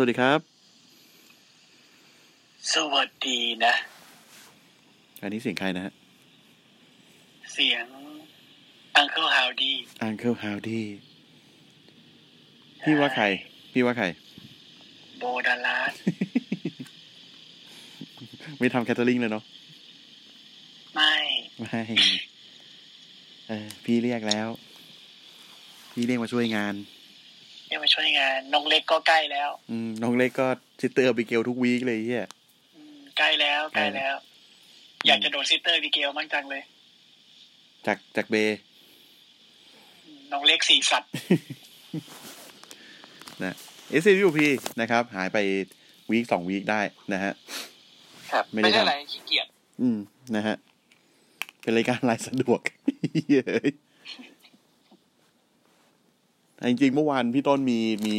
[0.00, 0.40] สวัสดีครับ
[2.74, 3.74] สวัสดีนะ
[5.22, 5.92] อันนี้เสียงใครนะฮะ
[7.54, 7.84] เสียง
[8.96, 9.72] Uncle Howdy
[10.06, 10.82] Uncle Howdy
[12.84, 13.24] พี่ว่าใคร
[13.72, 14.06] พี่ว่าใคร
[15.18, 15.92] Bo Dallas
[18.58, 19.44] ไม่ทำ catering เลยเนาะ
[20.94, 21.14] ไม่
[21.60, 21.80] ไม่
[23.48, 24.48] เออพี่เรียกแล้ว
[25.92, 26.74] พี่เรียกมาช่วยงาน
[27.70, 30.46] ยังมาช่วยงานน้องเล็กก็ใกล้แล้ว อืมน้องเล็กก็
[30.80, 32.26] ซิสเตอร์บิเกลทุกวีคเลยเฮีย
[32.76, 34.16] อืมใกล้แล้วใกล้ใกล้แล้แล้วว
[35.06, 36.62] อยากจะโดนซิสเตอร์วิเกลมั่งจังเลย
[37.86, 38.58] จากจากเบย์
[40.06, 41.10] อืมน้องเล็กสีสัตว์
[43.44, 43.54] นะ
[44.02, 44.38] s c u p
[44.80, 45.38] นะครับ หายไป
[46.10, 46.80] วีคสองวีคได้
[47.12, 47.32] นะฮะ
[48.32, 49.46] ครับไม่ได้ไม่ใช่ทำอะไรขี้เกียจ
[49.80, 49.98] อืม
[50.36, 50.56] นะฮะ
[51.62, 52.60] เป็นรายการรายสะดวก
[53.30, 53.87] เย้ยแต่
[56.66, 58.16] จริงๆเมื่อวานพี่ต้นมีมี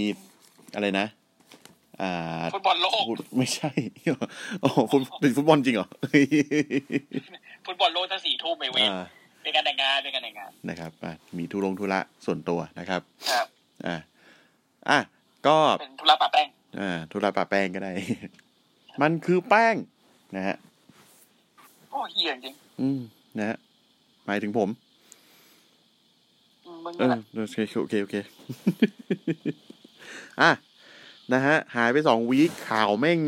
[0.76, 1.08] อะไรนะ
[2.02, 3.72] อ่าฟุตบอลโลกพูดไม่ใช่
[4.62, 5.88] โอ้โหฟุตเป็นฟุตบอลจริงเหรอ
[7.66, 9.04] ฟุตบอลโลกถ้าสี่ทุ่มไปเว้นอ่า
[9.44, 13.46] เป็นการแต่งงานเป็นการแต่งงานนะครับอะมีทุรงธุระส่วนตัวนะครับครับ
[13.86, 13.96] อ่า
[14.90, 15.00] อะ
[15.48, 16.48] ก็เป็นธุระปะแป้ง
[16.80, 17.92] อ่าธุระปะแป้งก็ได้
[19.02, 19.76] มันคือแป้ง
[20.36, 20.56] นะฮะ
[21.92, 23.00] โอ้เฮียจริง อืม
[23.40, 23.58] นะฮะ
[24.26, 24.89] หมายถึงผมอื
[26.90, 28.16] มมึงเอนี่อแหละโอเคโอเคโอเค
[30.42, 30.52] อะ
[31.34, 33.20] นะฮะ หายไปสองวีคข่าวแม่ง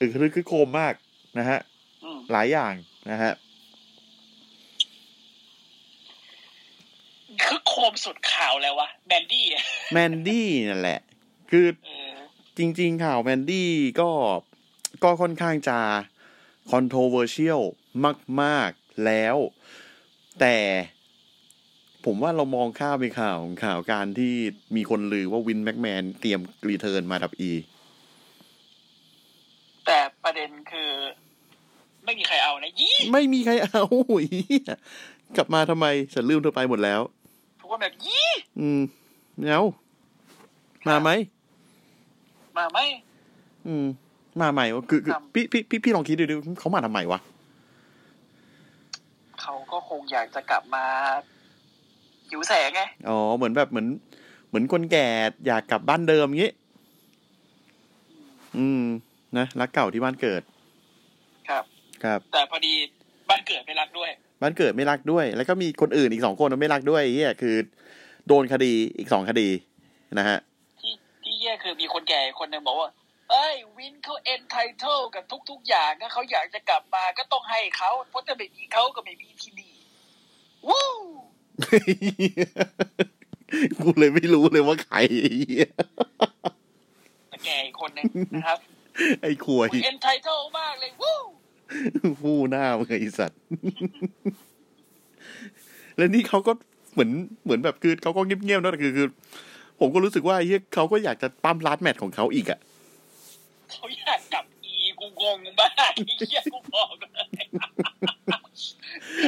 [0.00, 0.94] อึกรึกคึกโครมมาก
[1.38, 1.58] นะฮะ
[2.04, 2.74] อืมหลายอย่าง
[3.10, 3.32] นะฮะ
[7.42, 11.00] คือโคมสุดข่าวแล้ววะแบนดี้อะMandy นั่นแหละ
[11.50, 12.16] คือเออ
[12.58, 13.70] จริง ๆ ข่าว Mandy
[14.00, 14.10] ก็
[15.04, 15.78] ก็ค่อนข้างจะ
[16.70, 17.62] controversial
[18.42, 19.36] มาก ๆ แล้ว
[20.40, 20.56] แต่
[22.10, 24.34] ผมว่าเรามองข้ามไปข่าวของข่าวการที่
[24.76, 27.52] มีคนลือว่า Vince McMahon เตรียม return มาดับอี
[29.86, 30.90] แต่ประเด็นคือ
[32.04, 33.84] ไม่มีใครเอานะยี่ไม่มีใครเอา
[34.28, 34.74] เหี้ย
[35.36, 37.00] กลับมาทำไมฉันลืมเธอไปหมดแล้ว
[37.60, 38.28] ทุกคนแบบยี่
[38.60, 38.80] อืม
[39.46, 39.62] เอา
[40.88, 41.10] มาไหม
[42.58, 42.78] มาไหม
[43.66, 43.86] อืม
[44.40, 47.20] มาใหม่วะคือคือครับพี่พี่พี่พี่ลองคิดดูดิเขามาทำไมวะ
[49.40, 50.84] เขาก็คงอยากจะกลับมา
[52.30, 53.86] หิวแสงไง อ๋อ เหมือนแบบเหมือน
[54.48, 55.06] เหมือนคนแก่
[55.46, 56.50] อยากกลับบ้านเดิมงี้
[58.56, 58.82] อืม
[59.38, 60.42] นะรักเก่าที่บ้านเกิด
[61.48, 61.64] ครับ
[62.04, 62.72] ครับ แต่พอดี
[63.28, 64.10] บ้านเกิดไม่รักด้วย
[64.42, 67.56] บ้านเกิดไม่รักด้วย แล้วก็มีคนอื่นอีกสองคนไม่รักด้วยเฮียคือ
[68.26, 69.48] โดนคดีอีกสองคดี
[70.18, 70.38] นะฮะ
[70.80, 70.92] ที่
[71.24, 72.90] ที่แย่คือมีคนแก่คนหนึ่งบอกว่า
[73.30, 79.74] เอ้ยวินเขาเอ็นไทเทิลกับทุก ๆ อย่างถ้าเขาอยากจะกลับมาก็ต้องให้เขาเพราะถ้าไม่มีเขาก็ไม่มีที่นี่
[80.68, 80.86] วู้
[83.78, 85.68] กูเลยไม่รู้เลยว่าใครไอ้เหี้ย
[87.28, 88.04] แต่แก่อีกคนหนึ่ง
[88.34, 88.58] นะครับ
[89.22, 91.16] ไอ้ขวยเอ็นไทเทิลมากเลยวู้
[92.20, 93.40] ฟูหน้ามึงไอ้สัตว์
[95.96, 96.52] แล้วนี่เขาก็
[96.92, 97.10] เหมือน
[97.44, 99.08] เหมือนแบบคือเขาก็เงียบๆนะแต่คือคือ
[99.80, 102.58] ผมก็รู้สึกว่าไอ้เหี้ยเขาก็อยากจะปั้มลาดแมทของเขาอีกอะ
[103.70, 107.36] เขาอยากกลับอีกูงงมากไอ้เหี้ยกูบอกเลย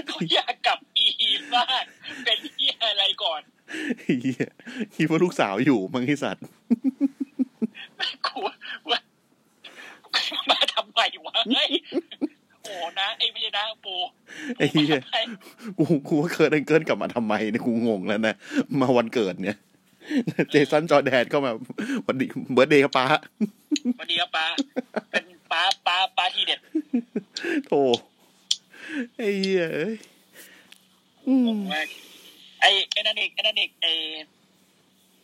[0.09, 0.79] เขาอยากกลับ
[1.21, 1.85] อีมาก
[2.25, 3.41] เป็นเหี้ยอะไรก่อน
[3.99, 4.49] ไอ้เหี้ย
[4.95, 6.45] คิดว่าลูกสาวอยู่มั้งไอ้สัตว์
[8.27, 9.01] กูว่า
[10.51, 11.71] มาทำไมวะเฮ้ย
[12.63, 13.95] โอ้นะไอ้ไม่ใช่นะปู
[14.57, 15.19] ไอ้เหี้ยมาทำไม
[15.79, 18.35] กูกูว่าเคิร์ดเกินกลับมาทำไมเนี่ยกูงงแล้วนะ
[18.81, 19.59] มาวันเกิดเนี่ย
[20.51, 21.53] เจสันจอร์แดนเข้ามา
[22.07, 23.05] วันดีเบิร์ดเดย์ครับป้า
[23.99, 24.47] วันนี้ครับป้า
[25.11, 26.61] เป็นป้าป้าป้าทีเด็ด
[27.67, 27.81] โธ่
[29.17, 29.65] ไอ้เหี้ย
[31.31, 31.87] เอ้ยอืมมาก
[32.61, 33.91] ไอ้ไอ้นั่นเอกไอ้นั่นเอกไอ้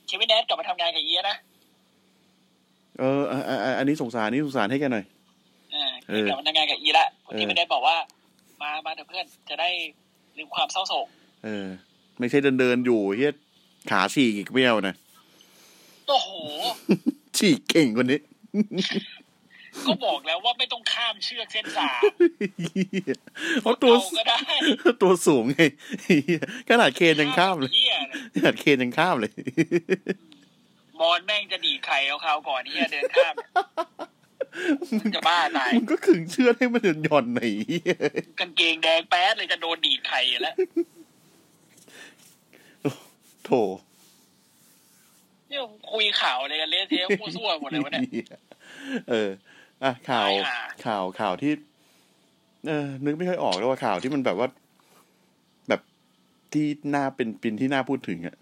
[0.06, 1.37] เควินแนทกลับมาทำงานกับเอียนะ
[2.99, 5.05] เอออะอะอะอันนี้สงสารนี่สงสารให้แกันหน่อย
[5.75, 7.97] อ่าเออกลับมาทำงานกับอีละคนที่ไม่ได้บอกว่า
[8.62, 9.70] มามาเถอะเพื่อนจะได้
[10.37, 11.06] ลืมความเศร้าโศก
[11.44, 11.67] เออ
[12.19, 13.35] ไม่ใช่เดินเดินๆอยู่เฮีย
[13.91, 14.94] ขาฉีกอีกเบี้ยวนะ
[16.08, 16.31] โอ้โห
[17.37, 18.20] ฉีกเก่งกว่านี้
[19.84, 22.00] ก็บอกแล้วว่าไม่ต้องข้ามเชือกเส้นสาม
[23.62, 24.38] เพราะตัวเอาก็ได้
[25.02, 25.62] ตัวสูงไง
[26.69, 29.32] ขนาดเคนยังข้ามเลยเฮียเลยขนาดเคนยังข้ามเลย
[31.00, 33.34] มอนแม่งจะดีดไข่เอาเขาวก่อนเฮียเดินข้าม
[34.99, 37.96] มันจะบ้าตายมึงก็ขึงเชือกให้มันหย่อนๆหน่อยเหี้ย
[38.40, 40.55] กางเกงแดงแป๊ดเลยจะโดนดีดไข่อยู่แล้ว
[43.44, 43.50] โถ
[45.49, 45.61] เนี่ย
[45.93, 48.05] คุยข่าวอะไรกันเละเทะมั่วซั่วหมดเลยวะเนี่ย
[49.11, 49.31] เออ
[49.84, 51.52] อะข่าวตายห่าข่าวข่าวที่
[52.69, 54.49] เออนึกไม่ค่อยออกแล้วว่าข่าวที่มันแบบว่า
[55.69, 55.81] แบบ
[56.52, 58.37] ที่น่าเป็นปินที่น่าพูดถึงอะ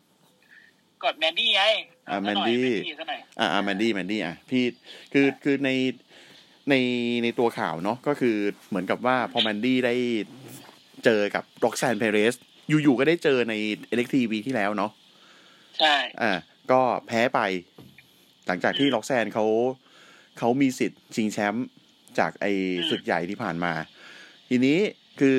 [1.05, 1.63] กดแมนดี้ไง
[2.09, 4.65] อะเาซะหน่ยแมนดี้แมนดี้ซะหน่อยอ่าอ่าแมนดี้แมนดี้อะพี่
[5.13, 5.71] คือคือใน
[6.71, 6.75] ใน
[7.23, 8.37] ในตัวข่าวเนาะก็คือ
[8.69, 9.95] เหมือนกับว่าพอแมนดี้ได้
[11.05, 12.35] เจอกับร็อกแซนเพเรส
[12.69, 13.55] อยู่ๆก็ได้เจอใน
[13.89, 14.91] เอเล็กทีวีที่แล้วเนาะ
[15.79, 16.33] ใช่ อ่า
[16.71, 17.41] ก็แพ้ไป
[18.47, 19.45] หลังจากที่ล็อกแซนเขา
[20.39, 21.67] เขามีสิทธิ์ชิงแชมป์
[22.19, 22.47] จากไอ
[22.91, 23.73] ศึกใหญ่ที่ผ่านมา
[24.49, 24.79] ทีนี้
[25.21, 25.39] คือ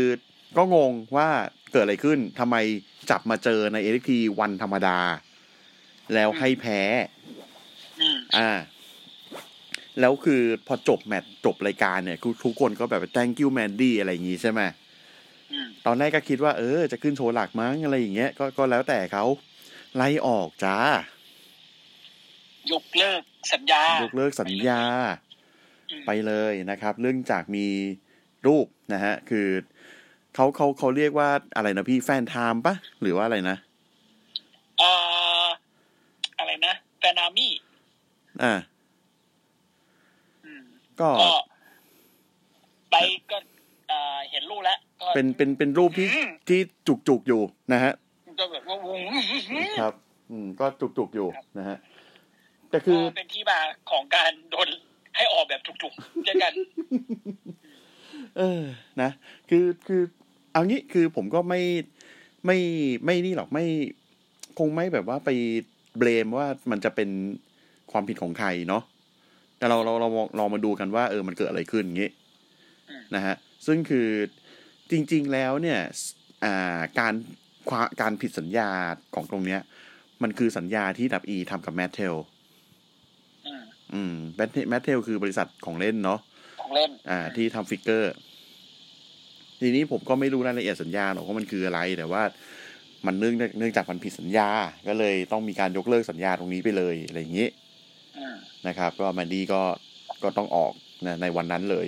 [0.58, 1.30] ก็งงว่า
[1.72, 2.56] เกิดอะไรขึ้นทำไม
[3.10, 4.98] จับมาเจอในเอ t ทีวันธรรมดา
[6.14, 6.82] แล้วให้แพ้
[8.02, 8.50] อืมอ่า
[10.00, 14.62] แล้วคือพอจบแมตช์จบรายการเนี่ยทุกคนก็แบบ thank you Mandy อะไรอย่างงี้ใช่ไหม
[15.54, 19.26] อืมตอนแรกก็คิดว่าเออ จะขึ้นโชว์หลักมั้งอะไรอย่างเงี้ยก็ก็แล้วแต่เขา
[19.96, 20.78] ไล่ออกจ้า
[22.72, 23.22] ยกเลิก
[23.54, 24.82] สัญญายกเลิกสัญญา
[25.92, 27.68] อืมไปเลยนะครับ เรื่องจากมี
[28.48, 29.48] รูปนะฮะ คือ
[30.36, 33.58] เขาเขาเขาเรียกว่าอะไรนะพี่แฟนไทม์ปะหรือว่าอะไรนะ
[34.80, 34.90] เอ่
[35.44, 35.46] อ
[36.38, 37.52] อะไรนะแฟนามี่
[38.44, 38.54] อ่า
[40.46, 40.64] อืม
[41.00, 41.34] ก็ก็
[42.92, 42.96] ไป
[43.32, 43.38] ก็
[43.90, 47.42] เอ่อเห็นรูปแล้วก็เป็นเป็นเป็นรูปที่อืมที่จุกจุกๆอยู่
[47.74, 47.94] นะฮะ
[48.40, 49.00] ก็แบบว่าวง
[49.80, 49.94] ครับ
[50.30, 51.28] อืม ก็จุกจุกๆอยู่
[51.58, 51.78] นะฮะ
[52.76, 53.60] แต่คือก็เป็นที่มา
[53.92, 54.68] ของการโดน
[55.16, 56.54] ให้ออกแบบจุกๆเช่นกัน
[58.38, 58.64] เออ
[59.02, 59.12] นะ
[59.50, 60.02] คือคือ
[60.52, 61.62] เอางี้คือผมก็ไม่
[62.46, 62.58] ไม่
[63.06, 63.66] ไม่นี่หรอกไม่
[64.60, 65.30] คงไม่แบบว่าไป
[65.98, 67.10] blame ว่ามันจะเป็น
[67.92, 68.84] ความผิดของใครเนาะ
[69.58, 72.12] แต่เราเราเราลองลองมาดูกันว่า เออมันเกิดอะไรขึ้นอย่างงี้
[72.90, 73.36] อืมนะฮะ
[73.66, 74.08] ซึ่งคือ
[74.92, 75.80] จริง ๆแล้วเนี่ย
[76.44, 77.14] อ่าการ
[77.70, 78.70] ควาการผิดสัญญา
[79.16, 79.62] ของตรงเนี้ย
[80.24, 82.16] มันคือสัญญาที่ดับอีทำกับ Mattel
[83.94, 86.20] อืมอืม Mat Mattel คือบริษัทของเล่นเนาะ
[86.62, 88.14] ของเล่น อ่า ที่ทำ figure
[89.62, 92.24] ทีนี้ผมก็ไม่รู้รายละเอียดสัญญาหรอกว่ามันคืออะไร แต่ว่า
[93.06, 94.50] มันเนื่องเนื่องจากมันผิดสัญญา
[94.88, 97.48] ก็เลยต้องมีการยกเลิกสัญญาตรงนี้ไปเลยอะไรอย่างนี้
[98.18, 98.36] อืม
[98.68, 99.62] นะครับ ก็แมนดี้ก็
[100.24, 100.74] ก็ต้องออก
[101.06, 101.88] นะในวันนั้นเลย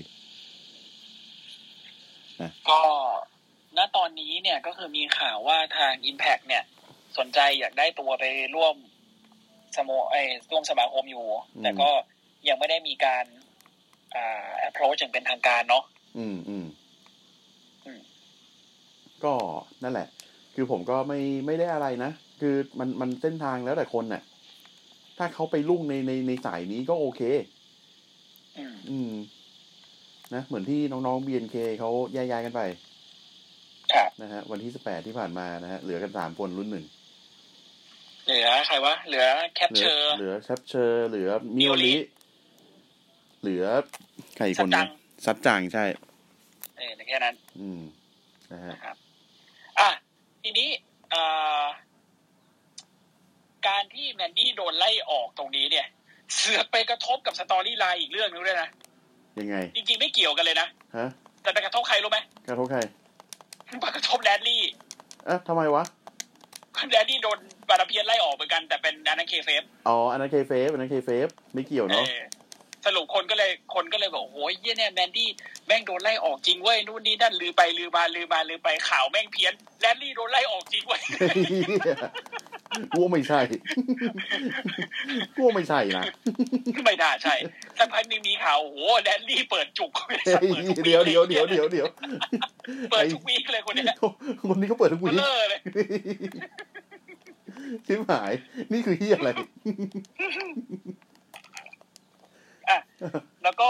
[2.69, 2.81] ก็
[3.77, 6.63] ณตอนนี้เนี่ยก็คือมีข่าวว่าทาง Impact เนี่ย
[7.17, 8.23] สนใจอยากได้ตัวไป
[8.55, 8.75] ร่วม
[9.75, 11.25] สโมไอ้ยร่วมสมาคมอยู่
[11.55, 11.89] อืมแต่ก็
[12.47, 13.25] ยังไม่ได้มีการ
[14.15, 15.83] อ่า approach อย่างเป็นทางการเนาะ
[16.17, 16.65] อืมอืม
[17.85, 17.99] อืม
[19.23, 19.33] ก็
[19.83, 20.07] นั่นแหละ
[20.55, 22.11] คือผมก็ไม่ไม่ได้อะไรนะ
[22.41, 24.21] คือมันมันเส้นทางแล้วแต่คนน่ะ
[25.17, 27.21] ถ้าเขาไปลุ่งในในในสายนี้ก็โอเค
[28.57, 29.13] อืมอืม
[30.33, 32.61] นะเหมือนที่น้องๆ BNK เขาแยกย้ายกันไป
[33.93, 36.85] ครับนะฮะวันที่สิบแปดที่ผ่านมานะฮะเหลือกันสามคนรุ่นหนึ่ง
[38.27, 39.25] เหลือใครวะ เหลือ
[39.55, 42.03] แคปเหลืเชอร์เหลือแชปเชอร์เหลือมิโอมิโอริริ
[43.41, 43.65] เหลือ
[44.35, 44.87] ใครอีกคนซันึบจังง
[45.25, 45.85] ซับจังใช่
[46.77, 47.81] เออแค่นั้น อืม
[48.51, 48.95] นะฮะนะครับ
[49.79, 49.89] อะ
[50.43, 50.69] ทีนี้
[51.13, 51.65] อ่า
[53.67, 55.87] การที่แมนดี้โดนไล่ออกตรงนี้เนี่ย
[56.35, 58.69] เสือกไปกระทบกับสตอรี่ไลน์อีกเรื่องนึงด้วยนะ
[59.39, 60.67] ยังไง จริงๆไม่เกี่ยวกันเลยนะ
[60.97, 61.07] ฮะ
[61.41, 62.19] แต่ไปกระทบใครรู้ไหม
[62.49, 62.79] กระทบใคร
[63.81, 64.61] ไปกระทบแดนลี่
[65.25, 65.83] เอ๊ะทำไมวะ
[66.91, 72.23] แดนลี่โดนบาราเพียนไล่ออกเหมือนกันแต่เป็นอันนั้นเคเฟฟอ๋ออันนั้นเคเฟฟอันนั้นเคเฟฟไม่เกี่ยวเนาะเออ
[72.85, 75.29] สรุปคนก็เลยคนก็เลยบอกโอ้ยเยี่ยเนี่ยแมนดี้
[75.67, 81.01] แม่งโดนไล่ออกจริงเว้ยนู่นนี่นั่นลือไปลือมาลือมาลือไปข่าวแม่งเพี้ยนแดนลี่โดนไล่ออกจริงเว้ย
[82.91, 83.39] กูว่าไม่ใช่
[85.35, 86.03] กูว่าไม่ใช่นะ
[86.85, 87.35] ไม่น่าใช่
[87.77, 89.91] สักพักหนึงมีข่าวโอ้โหแดนลี่เปิดจุก
[90.25, 90.49] เฮ้ย
[90.85, 91.87] เดี๋ยวเดี๋ยวเดี๋ยวเดี๋ยวเดี๋ยว
[92.91, 93.95] เปิดทุก week เลยคนเนี้ย
[94.47, 95.59] คนนี้เขาเปิดทุก week เลย
[97.85, 98.31] ชิบหาย
[98.71, 99.29] นี่คือเหี้ยอะไร
[102.69, 102.79] อะ
[103.43, 103.69] แล้วก็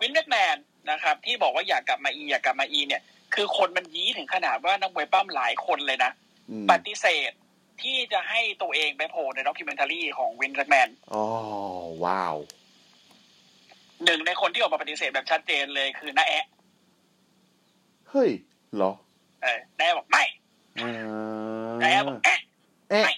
[0.00, 0.56] Vince McMahon
[0.90, 3.02] นะครับ ที่บอกว่าอยากกลับมาอีอยากกลับมาอี เนี่ย
[3.34, 6.10] คือคนมันยี้ถึงขนาดว่านักมวยปล้ำหลายคนเลยนะ
[6.50, 7.32] อืมปฏิเสธ
[7.82, 11.24] ที่จะให้ตัวเองไปโผล่ใน documentary ของ Vince McMahonอ๋อ
[12.04, 12.36] ว้าว
[14.04, 16.46] หนึ่งในคนที่ออกมาปฏิเสธแบบชัดเจนเลยคือน้าแอะ
[18.10, 18.30] เฮ้ย
[18.76, 18.92] เหรอ
[19.42, 20.22] เออน้าแอะบอกไม่
[20.80, 20.90] อ่า
[21.82, 22.38] น้าแอะบอกแอะ
[22.90, 23.14] เอ๊ะไม่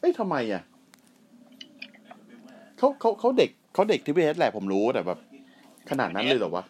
[0.00, 0.62] เอ้ยทำไมอะ
[2.78, 5.18] เขาเขาเขาเด็กเขาเด็กที่พีเอสแหละผมรู้แต่แบบ
[5.90, 6.64] ขนาดนั้นเลยเหรอวะ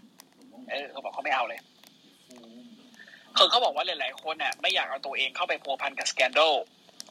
[0.71, 1.59] เออเขาบอกเขาไม่เอาเลย
[3.39, 6.41] คือเขาบอกว่าหลายๆคนอะไม่อยากเอาตัวเองเข้าไปพัวพันกับสแกนโด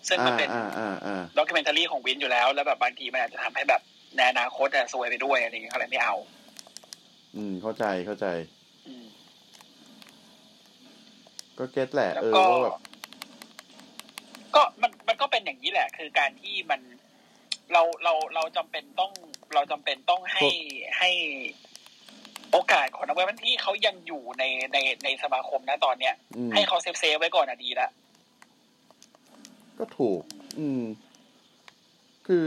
[0.08, 3.82] ซึ่งมันอ่าเป็นอ่าอ่าอ่าด็อกิเมนทารีของวินอยู่แล้ว แล้วแบบบางทีมันอาจจะทำให้แบบ
[4.16, 6.16] ในอนาคตอะซวยไปด้วยอะไรอย่างเงี้ยเขาเลยไม่เอา
[7.36, 8.28] อืม เข้าใจเข้าใจ
[8.88, 9.06] อืม
[11.60, 12.76] ก็ get แหละแล้วเออก็ว่าแบบ
[14.56, 16.82] ก็มันมันก็เป็นอย่างนี้แหละ คือการที่มัน
[17.74, 19.12] เราเราเราจำเป็นต้อง
[19.54, 20.48] เราจำเป็นต้องให้
[20.98, 21.10] ให้
[22.58, 27.90] โอกาสของนักมวยที่เขายังอยู่ในในในสมาคมนะตอนเนี้ยอืมให้เขา save save ไว้ก่อนอะดีละ
[29.80, 30.22] ก็ถูก
[30.60, 30.84] อืม
[32.28, 32.44] คือ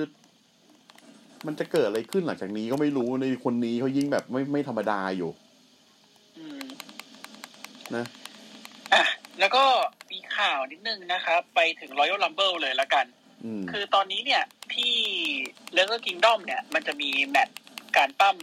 [1.46, 5.30] มันจะเกิดอะไรขึ้นหลังจากนี้ก็ไม่รู้ในคนนี้เขายิ่งแบบไม่ไม่ธรรมดาอยู่
[6.38, 6.62] อืม
[7.96, 8.04] นะ
[8.92, 9.02] อะ
[9.40, 9.64] แล้วก็
[10.10, 13.06] มีข่าวนิดนึงนะครับ ไปถึง Royal Rumble เลยละกัน
[13.44, 14.42] อืมคือตอนนี้เนี่ย
[14.74, 14.92] ที่
[15.72, 17.58] เลเ e อร์ Kingdom เนี่ย มันจะมีแมตช์
[17.96, 18.36] การปั้ม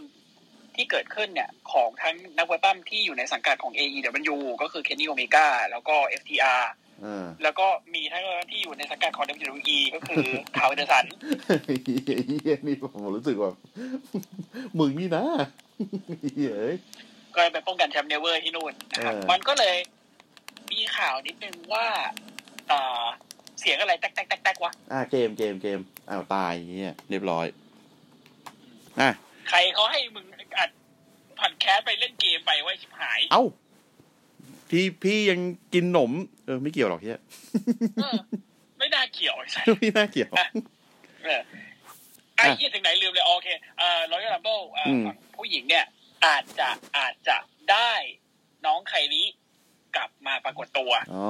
[0.78, 6.62] ที่เกิดขึ้นเนี่ยของทั้งนักมวยปั้มที่อยู่ในสังกัดของ AEW ก็คือ Kenny Omega แล้วก็ FTR
[7.04, 10.24] อ่าแล้วก็มีทั้งที่อยู่ในสังกัดของ WWE ก็คือ
[10.56, 11.04] Karl Anderson
[11.86, 13.54] เฮียนี่ผมรู้สึกแบบ
[14.78, 15.24] มึงนี่นะ
[16.36, 16.74] เฮ้ย
[17.34, 19.76] ก็ไปป้องกันแชมป์ NEVER ที่นู่นนะครับเออมันก็เลย
[20.72, 21.86] มีข่าวนิดนึงว่า
[22.70, 23.04] อ่า
[23.60, 25.78] เสียงอะไรแต๊กแต๊กแต๊กแต๊กวะอ่าเกมเกมเกม
[26.10, 27.46] อ้าวตายเฮียเรียบร้อย
[29.00, 29.10] อะ
[29.48, 30.26] ใครเขาให้มึง
[31.40, 33.42] อัดผ่อนแคสไปเล่นเกมไปไว้ชิบหาย เอ้า
[34.68, 35.40] พี่พี่ยัง
[35.74, 36.12] กินหนม
[36.46, 37.20] เออ ไม่เกี่ยวหรอกเฮีย
[38.02, 38.18] เออ
[38.78, 40.30] ไม่น่าเกี่ยวไอ้สัสไม่น่าเกี่ยว
[41.24, 41.40] เออ
[42.36, 45.04] ไอ้เหี้ยถึงไหนลืมเลย โอเคเอ่อร้อยลัมเบิลอืม
[45.36, 45.84] ผู้หญิงเนี่ย
[46.26, 46.68] อาจจะ
[46.98, 47.36] อาจจะ
[47.70, 47.92] ได้
[48.66, 49.22] น้องไคลี
[49.96, 51.28] กลับมาปรากฏตัวอ๋อ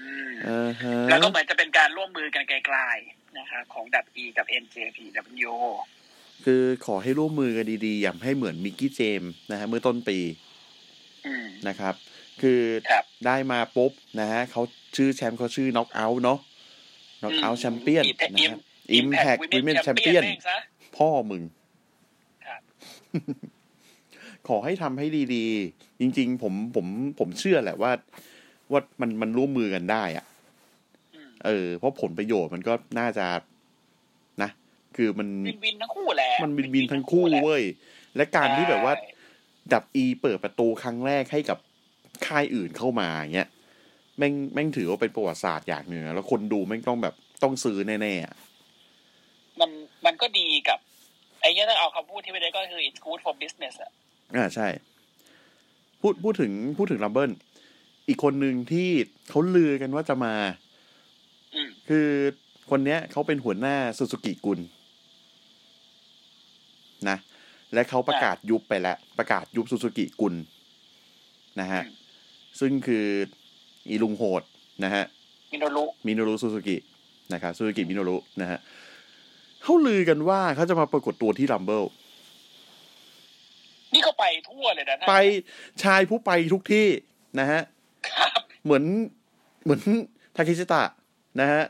[0.00, 5.52] อืมอ่าฮะแล้วก็เหมือนจะเป็นการร่วมมือกันไกลๆนะครับของดับ E กับ NJPW
[6.44, 10.18] คือขอให้ร่วมมือกันดีๆ อย่าให้เหมือนมิกกี้เจมส์นะฮะเมื่อต้นปี
[11.26, 11.94] อืมนะครับ
[12.42, 14.62] คือครับได้มาปุ๊บนะฮะเขา
[14.96, 16.38] ชื่อแชมป์เขาชื่อน็อกเอาท์เนาะ
[17.22, 18.04] น็อกเอาท์แชมเปี้ยน
[18.34, 18.58] นะฮะ
[18.98, 20.58] Impact Women Champion แม่งซะ
[20.96, 21.42] พ่อมึง
[22.46, 22.60] ครับ
[24.48, 26.86] ขอให้ทำให้ดีๆ จริง ๆ ผมผม
[27.18, 27.92] ผมเชื่อแหละว่า
[28.72, 30.24] ว่ามันมันร่วมมือกันได้อะ
[31.14, 33.57] อืมเออ เพราะผลประโยชน์มันก็น่าจะนะ
[35.00, 37.62] คือมันวินวินทั้งคู่แหละมันวินวินทั้งคู่แหละเว้ย
[38.16, 39.08] และการที่แบบว่าใช่
[39.72, 41.58] ดับอีเปิดประตูครั้งแรกให้กับ
[42.26, 43.48] ค่ายอื่นเข้ามาอย่างเงี้ย
[44.18, 48.34] แม่งแม่งถือว่าเป็นประวัติศาสตร์อย่างหนึ่งอะแล้วคนดูแม่งต้องแบบต้องซื้อแน่ๆอะ
[49.60, 49.70] มัน
[50.06, 50.78] มันก็ดีกับ
[51.40, 53.90] ไอ้เนี้ยต้องเอาคำพูดที่ไม่ได้ก็คือ it's good for business อะ
[54.36, 54.68] อ่าใช่
[56.00, 57.30] พูดพูดถึงพูดถึงลัมเบิล
[58.08, 58.88] อีกคนหนึ่งที่
[59.28, 60.34] เขาลือกันว่าจะมา
[61.54, 62.08] อืมคือ
[62.70, 64.68] คนเนี้ยเขาเป็นหัวหน้าซูซูกิกุนนะ
[67.74, 70.34] และเขาประกาศยุบไปแล้ว ประกาศยุบซูซูกิกุน
[71.60, 71.82] นะฮะ
[72.60, 73.06] ซึ่งคือ
[73.88, 74.42] อีลุงโหด
[74.84, 75.04] นะฮะ
[75.52, 76.76] มิโนรุ มิโนรุซูซูกิ
[77.32, 78.58] นะครับซูซูกิมิโนรุนะฮะ
[79.62, 81.84] เขาลือกันว่าเขาจะมาปรากฏตัวที่ Rumble
[83.94, 85.14] นี่ก็ไปทั่วเลยนะไป
[85.82, 86.86] ชายผู้ไปทุกที่
[87.40, 87.60] นะฮะ
[88.08, 88.30] ครับ
[88.64, 88.84] เหมือน
[89.64, 89.80] เหมือน
[90.36, 90.82] ทาเคชิตะ
[91.40, 91.62] นะฮะ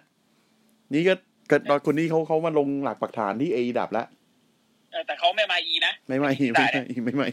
[0.95, 1.15] นี่ก็
[1.49, 4.18] เกิดตอนคนนี้เขาเขามาลงหลักปักฐานที่เอดับแล้วเออ
[5.07, 7.29] แต่เขาไม่มาอีนะ ไม่ไม่ไม่ไม่ไม่ไม่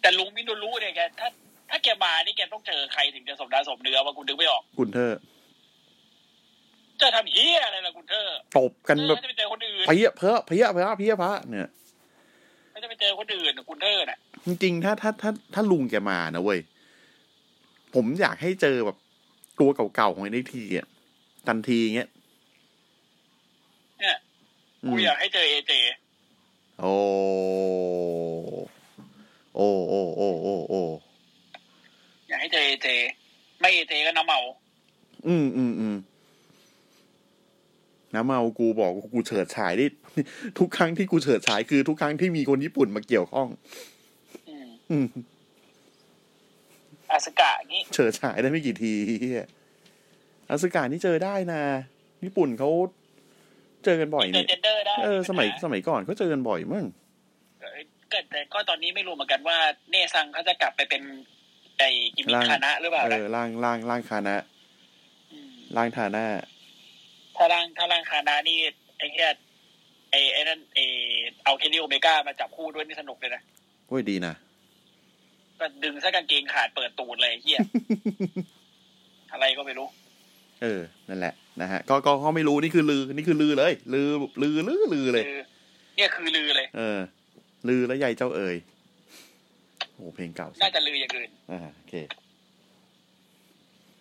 [0.00, 1.28] แต่ลุงมิโนรุเนี่ยแกถ้า
[1.70, 5.18] ถ้าแกมานี่แกต้องเจอใครถึงจะสมดาสมเนื้อว่าคุณนึกไม่ออกกุนเทอร์
[7.00, 8.28] จะทำเฮียอะไรล่ะคุณเธอ
[8.58, 11.70] ตบกันแบบไม่จะไปเจอคนอื่นเพี้ยเพอเพี้ยเพอเพี้ยพระเนี่ย
[12.72, 16.60] ไม่จะไปเจอคนอื่นคุณเธอน่ะจริงๆถ้าถ้าถ้าถ้าลุงแกมานะเว้ย
[17.94, 18.96] ผมอยากให้เจอแบบ
[19.60, 20.86] ตัวเก่าๆของไอ้นี่ทีอะ
[21.48, 22.17] ทันทีเงี้ยเนี่ยอื
[24.88, 25.72] กูมอยากให้เจอเอเจ
[26.80, 26.94] โอ้
[29.54, 30.80] โอ้โอ้โอ้โอ้โอ้
[32.28, 32.88] อยากให้เจอเอเจ
[33.60, 34.40] ไม่เอเจก็น้ำเมา
[35.26, 35.96] อืมอืมอืม
[38.14, 39.86] น้ำเมากูบอกว่ากูเฉิดฉายได้
[40.58, 43.48] ทุกครั้งที่กูเฉิดฉายคือทุกครั้งที่มีคนญี่ปุ่นมาเกี่ยวข้อง
[44.48, 45.06] อืมอืม
[47.10, 49.46] อาสกะอย่างงี้เฉิดฉายได้ไม่กี่ทีเหี้ย
[50.50, 51.62] อาสกานี่เจอได้นะ
[52.24, 52.70] ญี่ปุ่นเขา
[53.84, 56.84] เจอกันบ่อยเจอนี่เจนเดอร์ได้เออสมัยปัญหาสมัยก่อนก็เจอกันบ่อยมั้ง
[57.60, 57.78] เออ
[58.12, 59.58] ก็แต่ก็ตอนนี้ไม่รู้เหมือนกันว่า
[59.90, 61.02] เนซังเขาจะกลับไปเป็น
[61.78, 64.36] ไอ้กิมมิคคานะหรือเปล่าเอนะอล่างล่างล่างคานะ
[65.32, 66.26] มล่างทาหน้า
[67.36, 68.58] ถ้าร่างถ้าร่างคานานี่
[68.98, 69.28] ไอ้แค่
[70.10, 70.84] ไอ้ไอ้นั่นไอ้
[71.44, 73.42] เอาเคนนี่โอเมก้ามาจับคู่ด้วยนี่สนุกเลยนะ
[73.88, 74.34] โอ้ยดีนะ
[75.60, 77.58] ก็ดึงซะกางเกงขาดเปิดตูดเลยไอ้เฮีย
[79.32, 79.88] อะไรก็ไม่รู้
[80.62, 84.08] เออ นั่นแหละนะฮะก็ก็เขาไม่รู้นี่คือลือ นี่คือลือเลย ลือ
[84.42, 85.42] ลือลือลือเลยคือ
[85.96, 86.98] เนี่ยคือลือเลย เออ
[87.68, 88.56] ลือแล้วใหญ่เจ้าเอ๋ย
[89.94, 91.94] โอ้เพลงเก่าน่าจะลืออย่างอื่นอ่าโอเค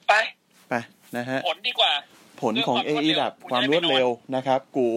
[0.07, 0.13] ไป
[0.69, 0.73] ไป
[1.17, 1.91] นะฮะ ผลดีกว่า
[2.41, 4.87] ผลของเรื่องเอความรวดเร็วดับความรวดเร็วนะครับ กู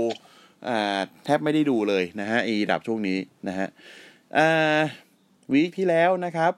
[0.68, 3.68] อ่าแทบไม่ได้ดูเลยนะฮะเอดับช่วงนี้นะฮะ
[4.38, 4.80] อ่า
[5.52, 6.52] วีคที่แล้วนะครับ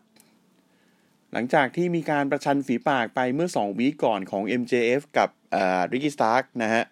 [1.33, 6.85] หลังจากที่มีการประชันฝีปากไปเมื่อสองวีคก่อนของ MJF กับอ่าริกกี้สตาร์กนะฮะ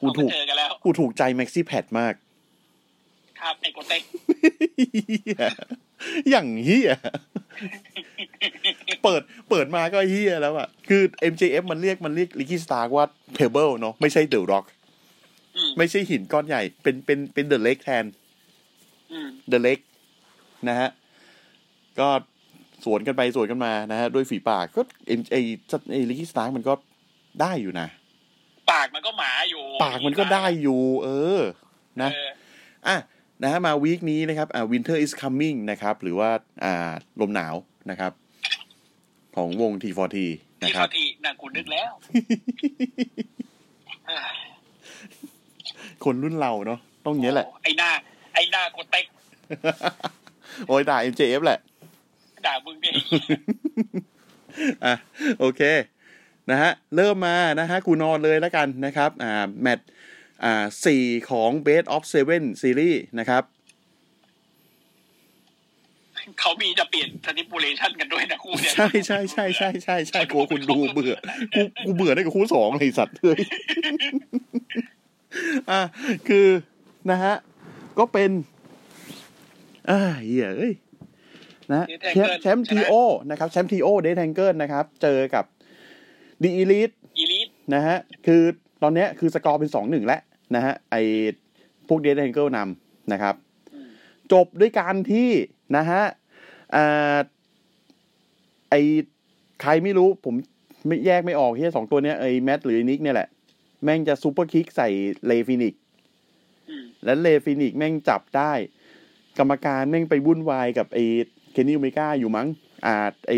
[0.00, 2.14] กูเราถูมากเจอกันแล้วกูถูกใจแม็กซี่แพดมาก
[3.40, 4.02] ครับไอ้โกเต็ก
[4.78, 5.44] เหี้ย
[6.30, 6.92] อย่างเฮีย
[9.04, 14.66] เปิดเปิดมาก็เฮียแล้วอะคือ MJF มันเรียกมันเรียก Ricky Starks ว่า Pebble เนาะไม่ใช่ The Rock
[15.56, 18.04] อืมไม่ใช่หินก้อนใหญ่ เป็นเป็นเป็น The Leg แทน
[19.12, 19.78] อืม The Leg
[20.68, 20.88] นะฮะ
[22.00, 22.08] ก็
[22.84, 25.36] สวนกันไปสวนกันมานะฮะด้วยฝีปากก็เอ็มไอ
[25.92, 26.74] ไอ Ricky Starks มันก็
[27.40, 27.86] ได้อยู่นะ
[28.72, 31.08] ปากมันก็หมาอยู่ ปากมันก็ได้อยู่ เอ
[31.38, 31.40] อ
[32.02, 32.30] นะเออ
[32.86, 32.96] อะ
[33.42, 36.30] นะฮะมาวีคนี้นะครับอ่า winter is coming นะครับ หรือว่า
[36.64, 37.54] อ่าลมหนาว
[37.90, 38.12] นะครับ
[39.36, 40.16] ของวง T40
[40.62, 41.92] นะที่ครัเขาบทีน่ะกูนึกแล้ว
[44.06, 44.40] เอ้ย
[46.04, 47.90] คนรุ่นเราเนาะต้องเนี้ยแหละโไอ้หน้า
[48.34, 49.06] ไอ้หน้าโกเต็ก
[50.68, 51.60] โอ้ยด่า MJF แหละ
[52.46, 52.94] ด่ามึงเนี่ย
[54.84, 54.94] อะ
[55.40, 55.62] โอเค
[56.50, 59.32] นะฮะเริ่มมานะฮะกูนอนเลยแล้วกันนะครับอ่า
[59.62, 59.86] แมตช์
[60.44, 63.44] อ่าสี่ของ Best of Seven Series นะครับ
[66.40, 71.14] เขามีจะเปลี่ยนสติปูเลชันกันด้วยนะคู่เนี่ยใช่ใช่ใช่ใช่ใช่ใช่กลัวคุณดูเบื่อ
[71.56, 73.38] กูกูเบื่อได้กับคู่สองเลยไอ้สัตว์เลย
[75.70, 75.80] อะ
[76.28, 76.46] คือ
[77.10, 77.34] นะฮะ
[77.98, 78.30] ก็เป็น
[79.90, 80.72] อ่าเหี้ยเอ้ย
[81.72, 82.92] นะแชมป์แชมป์ทีโอ
[83.30, 85.44] นะครับแชมป์ทีโอเดทแทงเกิลนะครับ เจอกับ
[86.42, 88.42] The Elite Elite นะฮะคือ
[88.82, 90.20] ตอนเนี้ยคือสกอร์เป็นสองหนึ่งแล้ว
[90.54, 90.96] นะฮะไอ
[91.88, 93.34] พวก Death Triangle นำนะครับ
[94.32, 95.30] จบด้วยการที่
[95.76, 96.02] นะฮะ
[96.74, 97.18] อ่า
[98.70, 98.74] ไอ
[99.62, 100.34] ใครไม่รู้ผม
[100.86, 103.28] ไม่แยกไม่ออกที่สองตัวเนี้ยไอแมทหรือไอ้นิกเนี่ยแหละ
[103.84, 104.88] แม่งจะ superkick ใส่
[105.26, 105.74] เลฟินิก
[106.70, 108.52] อืมแล้วเลฟินิกแม่งจับได้
[109.38, 110.98] กรรมการแม่งไปวุ่นวายกับไอ
[111.52, 112.46] เคนนี่เมกาอยู่มั้ง
[112.86, 113.32] อาจไอ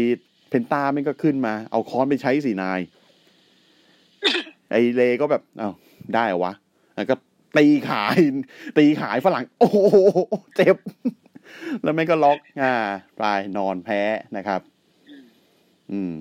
[0.48, 2.80] เพนตาแม่งก็ขึ้นมา เอาค้อนไปใช้สีนาย
[4.70, 5.74] ไอเลก็แบบอ้าว
[6.14, 6.52] ได้เหรอวะ
[6.96, 7.14] แล้วก็
[7.56, 8.16] ตีขาย
[8.78, 9.78] ตีขายฝรั่ง โอ้โห
[10.56, 10.76] เจ็บ
[11.82, 12.74] แล้วแม่งก็ล็อก อ่า
[13.18, 14.00] ปลายนอนแพ้
[14.36, 14.60] นะครับ
[15.92, 16.12] อืม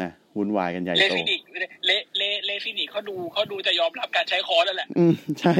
[0.00, 1.40] นะวุ่นวายกันใหญ่เลโตฟินิก
[1.86, 5.54] เลเลเลฟินิกเขาดูเขาดูจะยอมรับการใช้คอร์สแล้วแหละ อืมใช่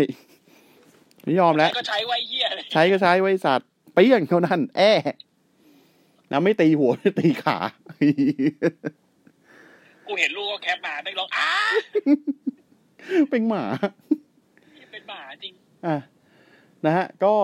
[1.23, 4.91] ไม่ยอมแล้ว ก็ใช้ไว้เฮียเลยใช้ก็ใช้ไว้สัตว์เปี้ยงเท่านั้น แอ้
[6.35, 7.57] นะไม่ตีหัวไม่ตีขา
[10.07, 11.51] กูเห็นลูกก็แคปมาไม่ร้องอ้า
[13.31, 13.65] เป็นหมา
[14.93, 15.55] เป็นหมาจริง
[15.87, 15.97] อะ
[16.87, 17.35] นะฮะ ก็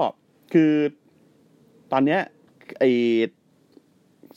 [0.53, 0.73] คือ
[1.93, 2.21] ตอนเนี้ย
[2.79, 2.85] ไอ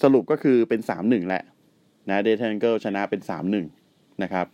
[0.03, 1.43] สรุปก็คือเป็นสามหนึ่งแหละ
[2.09, 3.65] นะ Death Triangle ชนะเป็นสามหนึ่ง
[4.23, 4.47] นะครับ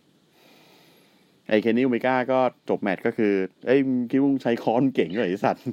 [1.50, 3.34] ไอ Kenny Omega ก็จบแมตช์ก็คือ
[3.68, 5.64] เอ้ยมึงคิดว่ามึงใช้ค้อนเก่งเลยไอสัตว์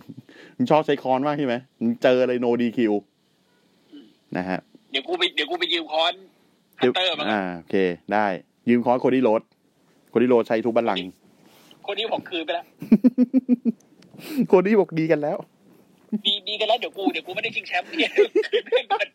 [0.57, 2.93] มึงชอบใช้ค้อนมากใช่ไหมมึงเจอเลย No DQ
[4.37, 4.59] นะฮะ
[4.91, 6.15] เดี๋ยวกูไปเดี๋ยวกูไปยืมคอน
[6.81, 7.75] ฮันเตอร์มาก่อนอ่าโอเค
[8.13, 8.27] ได้
[8.69, 9.43] ยืมค้อน Cody Rhodes
[10.11, 11.09] Cody Rhodes ใช้ทุบบัลลังก์
[11.87, 12.65] คนนี้ผมคืนไปแล้ว
[14.49, 15.39] โคดี้บอกดีกันแล้ว
[16.27, 18.11] ดีดีกันแล้วเดี๋ยวกูเดี๋ยวกูไม่ได้ชิงแชมป์เนี่ย
[18.49, 19.07] คืนให้ก่อน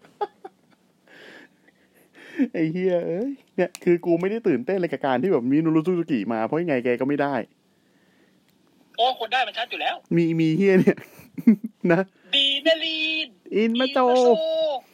[2.54, 7.36] ไอ้เฮียเอ้ยเนี่ยคือกูไม่ได้ตื่นเต้นเลยกับการที่แบบมีนูรุซูซูกิมาเพราะยังไงแกก็ไม่ได้
[8.98, 10.98] โอ้คนได้มันชัดอยู่แล้ว มีมีเฮียเนี่ย
[11.92, 12.02] นะ
[12.36, 14.91] ดีนาลีนอินมาโจดี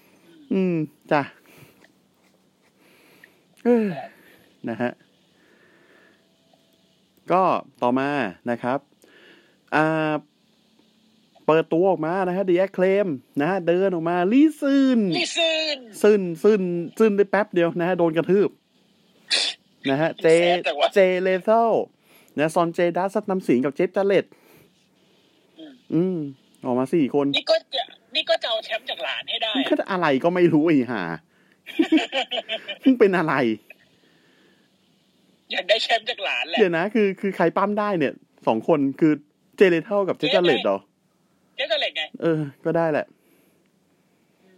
[0.58, 0.76] อืม
[1.12, 1.22] จ้ะ
[3.64, 3.86] เอ้ย
[4.70, 4.92] นะฮะ
[7.32, 7.44] ก็
[7.82, 8.10] ต่อมา
[8.50, 8.80] นะครับ
[9.76, 10.14] อ่า
[11.46, 13.08] เปิดตัวออกมานะฮะ The Acclaimed
[13.42, 18.50] นะฮะ เดินออกมา listen listen ซึนซึนซึนได้แป๊บเดียวนะฮะ โดนกระทืบ
[19.90, 20.28] นะฮะ เจ
[20.94, 21.72] Jay Lethal
[22.38, 24.26] นะ Sonjay Dutt Satnam Singh กับ Jeff Jarrett
[25.94, 26.18] อืม
[26.66, 27.84] ออกมาสี่คน นี่ก็จะ
[28.18, 31.02] นี่ก็จะเอาแชมป์จากหลานให้ได้มึงก็อะไรก็ไม่รู้ไอ้ห่า
[32.84, 33.34] มึงเป็นอะไร
[35.52, 38.14] อยากได้แชมป์จากหลานแหละเดี๋ยวนะคือคือใครปั้มได้เนี่ย
[38.48, 39.14] สองคนคือ
[39.58, 40.80] เจเลเทลกับเจฟจาเลตเหรอ
[41.56, 43.06] เจ๊จะเหล็กไง เออ ก็ได้แหละ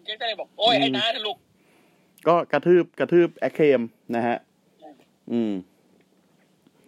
[0.04, 1.38] เจ๊จะเหล็กบอกโอ้ยไอ้น้าทะลุก
[2.28, 3.82] ก็กระทืบกระทืบแอคเคม
[4.16, 4.38] นะฮะ
[5.32, 5.52] อืม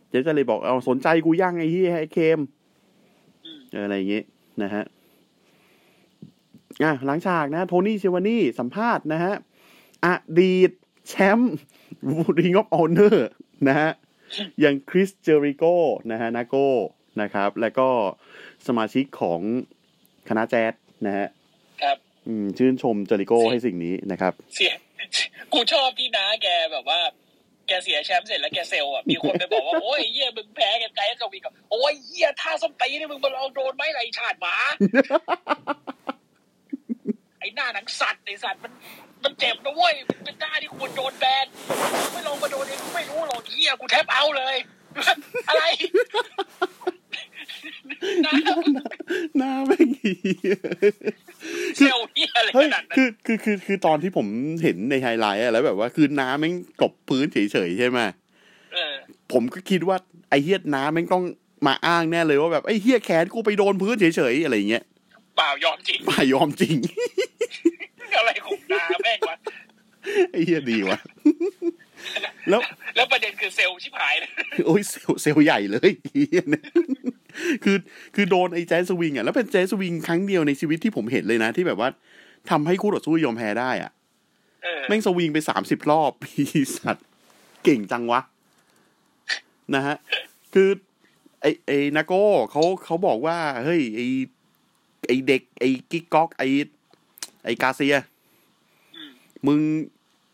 [0.09, 2.39] เจฟจาเลตบอกเอาสนใจกูย่างไอ้ที่ไอ้เคม
[3.45, 4.21] อืมเอออะไรอย่างงี้
[4.63, 4.83] นะฮะ
[6.83, 9.33] อะหลังฉากนะ โทนี่เชวานี่สัมภาษณ์นะฮะ
[10.05, 10.07] อ
[10.41, 10.71] ดีต
[11.07, 11.55] แชมป์
[12.37, 13.17] Ring of Honor
[13.67, 13.89] นะฮะ
[14.59, 15.63] อย่างคริสเจอริโก
[16.11, 16.55] นะฮะนาโก
[17.21, 17.87] นะครับ แล้วก็
[18.67, 19.39] สมาชิกของ
[20.29, 20.73] คณะแจ๊ส
[21.05, 21.27] นะฮะ
[21.81, 24.73] ครับ อืม ชื่นชมเจอริโกให้สิ่งนี้นะครับเสีย
[25.53, 26.99] กูชอบที่น้าแกแบบว่า
[27.67, 34.55] แกเสียแชมป์เสร็จแล้วแกเซลอะ มีคนไปบอกว่า โอ้ยเหี้ยมึงแพ้กันไกลสวีกับโอ้ยเหี้ยท่าส้มตีนี่มึงมาลองโดนไหมไรชาติหมา
[37.41, 38.71] ไอ้หน้าหนังสัตว์ไอ้สัตว์มัน
[39.23, 41.45] มันเจ็บนะเว้ยมันเป็นหน้าที่ควรโดนแบน
[42.11, 44.55] ไม่ลองมาโดนเองกูไม่รู้หรอกเหี้ยกูแทบเอาเลย
[45.49, 45.63] อะไร
[48.23, 48.33] หน้า
[49.37, 50.13] หน้าไม่ดี
[51.77, 54.27] เซลเหี้ยอะไรเฮ้ขยนาดนั้นคือคือคือคือตอนที่ผม
[54.63, 57.99] เห็นในไฮไลท์อะแล้วแบบว่าคือน้ำแม่งกลบพื้นเฉยๆใช่ไหม
[58.73, 58.93] เออ
[59.31, 59.97] ผมก็คิดว่า
[60.29, 61.23] ไอ้เฮียน้ำแม่งต้อง
[61.67, 66.75] มาอ้างแน่เลยว่าแบบไอ้เฮียแขนกูไปโดนพื้นเฉยๆอะไรอย่างเงี้ยเปล่ายอมจริงป่ายอมจริง
[68.17, 69.37] อะไรของนาแม่งวะ
[70.31, 70.99] ไอ้เฮียดีวะ
[72.49, 72.61] แล้ว
[72.95, 74.29] แล้วประเด็นคือเซลล์ชิบหายเลย
[74.65, 76.65] โอ้ยเซลลเซลลใหญ่เลยเหี้ยเนี่ย
[77.63, 77.77] คือ
[78.15, 81.89] คือโดนไอ้แจ๊สสวิงอะแล้วเป็นแจ๊สสวิงครั้งเดียวในชีวิตที่ผมเห็นเลยนะ ที่แบบว่า
[82.49, 83.91] ทำให้คู่ต่อสู้ยอมแพ้ได้อะ
[84.63, 87.07] เออแม่งสวิงไปสามสิบรอบพี่สัตว์
[87.63, 88.21] เก่งจังวะ
[89.75, 89.95] นะฮะ
[90.53, 90.69] คือ
[91.41, 94.07] ไอ้ไอ้นาโก้เขาเขาบอกว่า เฮ้ยไอ้
[95.11, 96.47] ไอ้เด็กไอ้กิ๊กก๊อกไอ้
[97.45, 97.97] ไอ้กาเซีย
[98.95, 99.11] อืม
[99.47, 99.59] มึง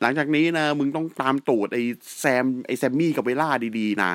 [0.02, 1.82] หลังจากนี้นะ มึงต้องตามตูดไอ้
[2.20, 4.12] แซมไอ้แซมมี่กับเวล่าดีๆนะ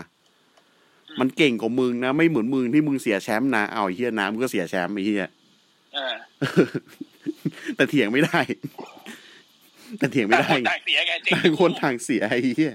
[1.20, 5.29] มันเก่งกว่ามึงนะ ไม่เหมือนมึงที่มึงเสียแชมป์นะเอาไอ้เฮียนะมึงก็เสียแชมป์ไอ้เฮีย
[5.94, 6.14] เออ
[7.77, 8.40] แต่เถียงไม่ได้
[9.98, 12.72] แต่เถียงไม่ได้ต่างคนต่างเสียไงจริงต่างคนต่างเสียไอ้เหี้ย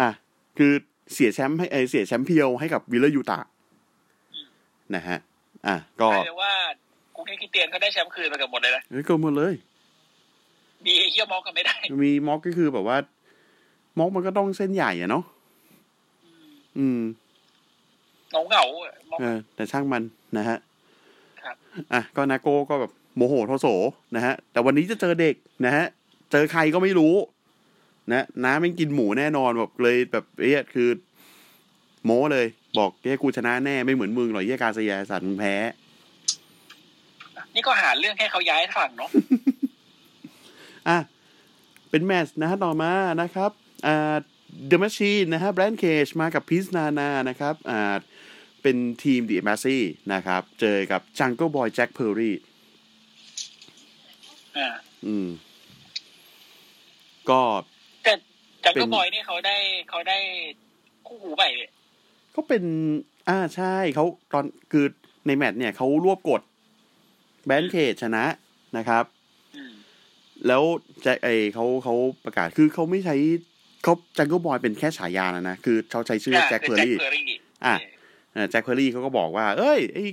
[0.00, 0.10] อะ
[0.58, 0.72] คือ
[1.14, 3.40] เสียแชมป์ให้ไอเสียแชมป์เพียวให้กับวิลเลอร์ยูตา
[4.94, 5.18] นะฮะ
[5.66, 6.52] อะก็กลายเป็นว่า
[7.14, 9.54] กูแค่คิดเตียนเขาได้แชมป์คืนไปเกับหมดเลยนะเฮ้ยก็หมดเลย
[10.84, 12.96] มีไอ้เฮียมองกันไม่ได้ มีม็อกก็คือแบบว่า
[13.98, 15.24] ม็อกมันก็ต้องเส้นใหญ่อะเนาะ
[16.78, 17.00] อืม
[18.30, 20.02] เหงาเงาๆอะมองเออ แต่ช่างมัน
[20.36, 20.58] นะฮะ
[21.42, 21.56] ครับ
[21.92, 23.66] อะก็นาโก้ก็แบบโมโหโทโส
[24.16, 25.86] นะฮะ แต่วันนี้จะเจอเด็กนะฮะ
[26.32, 27.14] เจอใครก็ไม่รู้
[28.12, 30.88] นะน้าไม่งกินหมูแน่นอนแบบเลยแบบเอ้ยคือ
[32.04, 32.46] โม้เลย
[32.78, 35.54] บอกเฮ้ยกูชนะแน่ไม่เหมือนมึงหรอกเฮ้ยการเสียสัตว์มึงแพ้
[37.54, 39.10] นี่ก็หาเรื่องให้เขาย้ายฝั่งเนาะ
[40.88, 40.98] อะ
[41.90, 43.50] เป็นแมตช์นะฮะต่อมานะครับ
[43.86, 44.16] อ่า
[44.66, 47.96] The Machine นะฮะ Brian Cage มากับ Prince Nana นะครับอ่า
[48.62, 49.82] เป็นทีม The Embassy
[50.12, 52.36] นะครับ เจอกับ Jungle Boy Jack Perry
[54.56, 54.68] อ่า
[55.06, 55.28] อืม
[57.30, 57.40] ก็
[58.04, 58.14] แต่
[58.64, 59.56] Jungle Boy นี่เขาได้
[59.88, 60.18] เขาได้
[61.06, 61.70] คู่หูใหม่เนี่ย
[62.40, 62.64] ก็เป็น
[63.28, 64.84] อ่าใช่เขาตอนคือ
[65.26, 66.40] ในแมตช์เนี่ยเขารวบกด
[67.46, 68.24] Brian Cage ชนะ
[68.76, 69.04] นะครับ
[69.56, 69.72] อืม
[70.46, 70.62] แล้ว
[71.02, 73.16] แจ็คไอเขาเขาประกาศคือเขาไม่ใช้
[73.84, 77.24] เขา Jungle Boy เป็นแค่ฉายานะนะ คือเขาใช้ชื่อ Jack Perry Jack Perry
[77.66, 77.74] อะ
[78.32, 80.06] เอ่อ Jack Perry เขาก็บอกว่า เอ้ยไอ้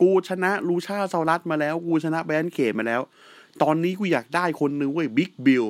[0.00, 3.00] กูชนะลูชาซารัสมาแล้ว กูชนะแบรนด์เคจมาแล้ว
[3.62, 5.64] ตอนนี้กูอยากได้คนนึงเว้ยบิ๊กบิล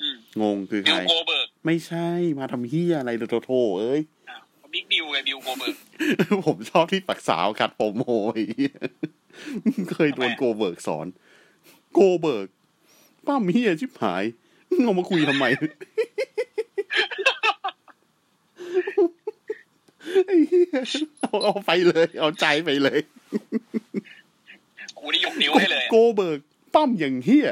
[0.00, 4.21] อืมงงคือบิใครวโกเบิร์กไม่ใช่มาทำเฮียอะไรโตโถเอ้ยอ้าวบิ๊กบิว
[5.12, 5.76] ไงบิวโกเบิร์ก
[6.46, 8.74] ผมชอบที่ปักสาวขัดโปรโมไอ้เหี้ย
[9.90, 11.06] เคยโดนทำไมอะโกเบิร์กสอน
[11.92, 12.48] โกเบิร์ก
[13.26, 14.24] ป้าเฮียชิบหาย
[14.70, 15.44] มึงเอามาคุยทำไม
[20.26, 20.78] ไอ้เหี้ย
[21.20, 23.00] เอาเอาไปเลย เอาใจไปเลย
[24.98, 26.40] กูนี่ยกนิ้วให้เลยอะโกเบิร์ก
[26.74, 27.48] ปั้มอย่างเฮีย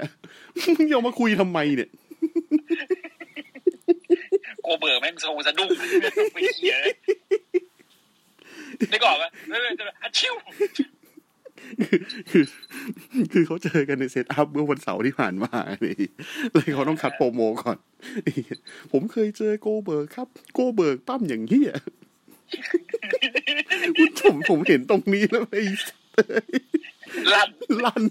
[0.77, 3.00] มึงเอามาคุยทำไมเนี่ยโก
[4.79, 5.71] เบิร์แม่งโซสะดุ้ง
[6.33, 6.95] ไม่เหี้ยเลย
[8.91, 10.35] ได้ก่อนปะเรื่อยๆจะอัดชิว
[12.31, 12.45] คือ
[13.33, 15.97] คือเขาเจอกันในเซตอัพเมื่อวันเสาร์ที่ผ่านมาเลย
[16.53, 17.79] เลยเขาต้องคัดโปรโมก่อน
[18.93, 21.73] ผมเคยเจอ Goldberg ครับ Goldberg ปล้ำอย่างเหี้ย
[24.21, 25.63] ผมผมเห็นตรงนี้แล้วไอ้
[27.33, 27.51] ลั่น
[27.85, 28.03] ลั่น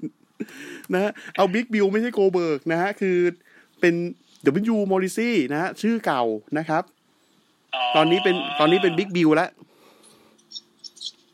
[0.93, 3.17] นะ เอา Big Bill ไม่ใช่ Goldberg นะฮะคือ
[3.79, 3.95] เป็น
[4.73, 6.23] W มอริซี่นะฮะชื่อเก่า
[6.57, 6.83] นะครับ
[7.95, 9.49] ตอนนี้เป็นตอนนี้เป็น Big Bill แล้ว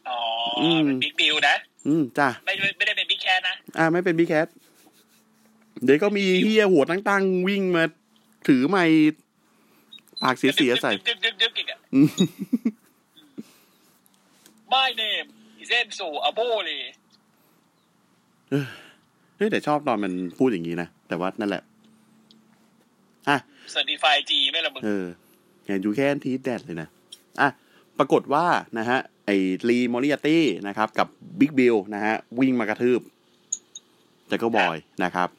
[0.09, 0.17] อ๋อ
[0.61, 1.55] อมเป็น Big Bill นะ
[1.87, 4.47] อืมจ้ะไม่ไม่ได้เป็น Big Cass นะอ่าไม่เป็น Big Cass
[5.83, 7.83] เดี๋ยวก็มีเฮียหัวตั้งๆ วิ่งมา
[8.47, 8.83] ถือไม้
[10.21, 12.09] ปากเสียๆใส่ดึกดึกดึกดึกอีกอะอืม
[14.73, 15.27] My name
[15.61, 16.77] is Enzo Abole
[19.37, 21.63] เฮ้ยแต่ชอบตอนมันพูดอย่างนี้นะ แต่ว่านั่นแหละ
[23.65, 25.05] อะ Certified G ไม่ละมึงเออ
[25.65, 26.87] อย่างยูแค่ทีแดดเลยนะ
[27.41, 27.49] อะ
[27.97, 28.45] ปรากฏว่า
[28.79, 29.35] นะฮะ ไอ้
[29.69, 31.07] ลีมอริอาตี้นะครับ กับ
[31.39, 33.01] Big Bill นะฮะ วิ่งมากระทืบ
[34.27, 35.29] Jungle Boy นะครับ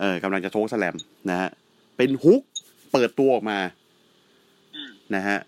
[0.00, 0.96] เออกำลังจะ chokeslam
[1.30, 1.48] นะฮะ
[1.96, 2.42] เป็น Hook
[2.92, 3.58] เปิดตัวออกมา
[4.74, 5.38] อืมนะฮะ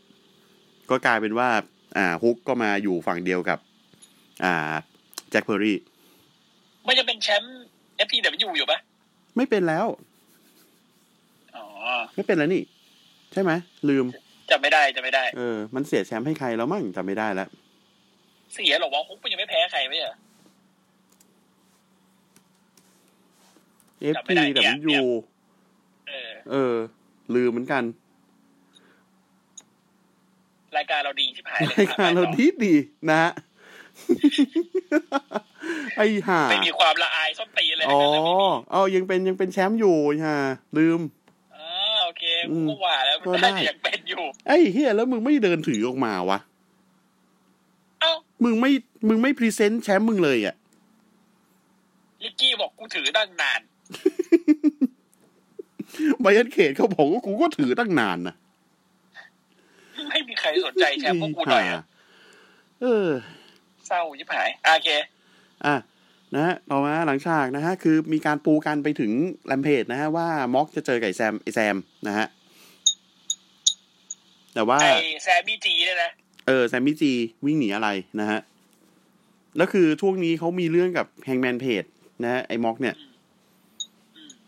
[0.90, 1.48] ก็กลายเป็นว่า
[1.96, 3.58] อ่า Hook ก็มาอยู่ฝั่งเดียวกับ
[4.44, 4.74] อ่า
[5.30, 5.78] Jack Perry
[6.86, 7.64] มันจะเป็นแชมป์
[8.06, 8.78] FTW อยู่ปะ
[9.36, 10.15] ไม่เป็นแล้วอ๋อ
[12.14, 12.62] ไม่เป็นแล้วนี่
[13.32, 13.52] ใช่ไหม
[13.88, 14.04] ลืม
[14.50, 17.48] จำไม่ได้จำไม่ได้ เออ มันเสียแชมป์ให้ใครแล้วมั่งจำไม่ได้แล้ว
[18.54, 20.16] เสียหรอวะฮุกมันยังไม่แพ้ใครไม่ใช่เหรอ
[24.16, 25.06] จำไม่ได้เนี่ย FTW
[26.08, 26.76] เออเออ
[27.34, 27.82] ลืมเหมือนกัน
[30.76, 32.74] รายการเราดีที่ผายเลยรายการเราดีดี
[33.10, 33.32] นะฮะ
[35.96, 38.20] ไอ้ห่าไม่มีความละอายส้นตีนเลยอ๋อนะ
[38.72, 39.96] เอายังเป็นยังเป็นแชมป์อยู่
[40.26, 40.38] ฮะ
[40.78, 41.15] ลืมอ๋อ
[42.48, 46.38] โอเคอืมกูว่าแล้วก็มันได้น่าจะยังเป็นอยู่ ไอ้เฮียแล้วมึงไม่เดินถือออกมาวะ
[48.00, 48.12] เอ้า
[48.44, 48.70] มึงไม่
[49.08, 50.54] มึงไม่ present แชมป์มึงเลยอะ
[52.22, 53.60] Ricky บอกกูถือตั้งนาน
[56.20, 58.34] Brian Cage เขาบอกว่ากูก็ถือตั้งนานนะ
[60.08, 61.82] ไม่มีใครสนใจแชมป์พวกกูหน่อยอะ
[62.82, 63.08] เออ
[63.86, 64.90] เศร้าชิบหายอะโอเค
[65.66, 65.76] อะ
[66.34, 69.12] นะฮะต่อมาหลังฉากนะฮะ คือมีการปูกันไปถึง
[69.46, 72.26] Rampage นะฮะ ว่า Mox จะเจอกับไอ้ Sam ไอ้ Sam นะฮะ
[74.56, 74.86] แต่ว่าไอ
[75.22, 76.10] แซมมี่จีเนี่ยนะ
[76.46, 77.12] เออแซมมี่จี
[77.44, 77.88] วิ่งหนีอะไร
[78.20, 78.40] นะฮะ
[79.56, 81.84] แล้วคือช่วงนี้เขามีเรื่องกับแฮงแมนเพจ
[82.22, 82.94] นะฮะไอ้ม็อกเนี่ย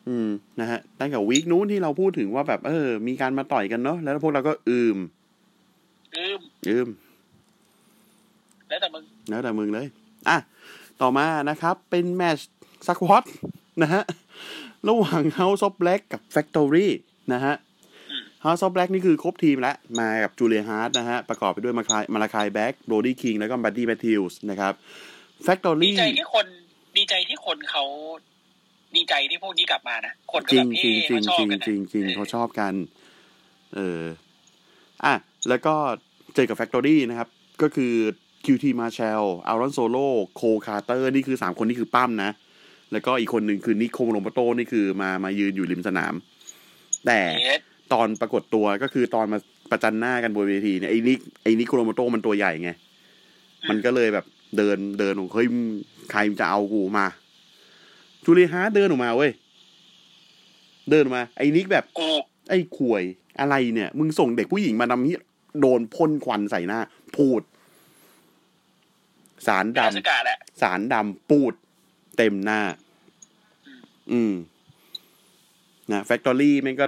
[0.09, 0.29] อืม
[0.61, 4.97] นะฮะตั้งแต่วีคนู้นที่เราพูดถึงว่าแบบเออ มีการมาต่อยกันเนาะแล้วพวกเราก็อืม
[6.17, 6.89] อืมอืม
[8.69, 9.87] แล้วแต่มึงแล้วแต่มึงเลย
[10.29, 10.39] อะ
[11.01, 12.51] ต่อมานะครับ เป็นแมตช์
[12.87, 13.25] สควอต
[13.83, 14.03] นะฮะ
[14.89, 16.89] ระหว่าง House of Black กับ Factory
[17.33, 17.55] นะฮะ
[18.45, 26.47] House of Black นี่คือครบทีมแล้ว มากับจูเลียฮาร์ดนะฮะ ประกอบไปด้วยมาคายมาลาคายแบ็กโรดี้คิงแล้วก็บัดดี้แมทธิวส์นะครับดี Factory ใจที่คน
[26.97, 27.85] ดีใจที่คนเขา
[28.97, 32.75] ดีใจที่พวกนี้กลับมานะ คนก็จริแบงบจริเฮ้งจริงเขาชอบจริงกันนะจริงจริงออเขาชอบกัน
[33.75, 34.03] เออ
[35.05, 35.15] อะ
[35.49, 35.75] แล้วก็
[36.35, 37.29] เจอกับ Factory นะครับ
[37.63, 37.95] ก็คือ
[38.45, 42.31] QT Marshall อารอนโซโล่โคคาร์เตอร์ นี่คือสามคนนี่คือปั้มนะ
[42.93, 46.15] แล้วก็อีกคนหนึ่งคือนิโคโรโมโตนี่คือมามายืนอยู่ริมสนาม
[47.07, 47.61] แต่เฮ็ด
[47.93, 49.39] ตอนปรากฏตัวก็คือตอนมา
[49.71, 52.71] ประจันหน้ากันบนเวทีเนี่ยไอ้นิกไอ้นิโคโรโมโตมันตัวใหญ่ไง
[53.69, 54.25] มันก็เลยแบบ
[54.57, 55.67] เดินเดินออกเฮ้ยมึง
[56.11, 57.07] ใครจะเอากูมา
[58.25, 59.33] จูเลียฮาร์ดเดินออกมาเว้ย
[60.91, 62.09] เดินออกมา ไอ้นิกแบบกู
[62.49, 63.03] ไอ้ข่วย
[63.41, 65.15] อะไรเนี่ย มึงส่งเด็กผู้หญิงมานำนี้
[65.61, 66.81] โดนพ่นควันใส่หน้า
[67.17, 67.41] พูด
[69.47, 71.55] สารดดาสกาแหละำสารดำปูด
[72.17, 72.61] เต็มหน้า
[74.13, 74.33] อืม
[75.93, 76.87] นะแฟคทอรี่มันก็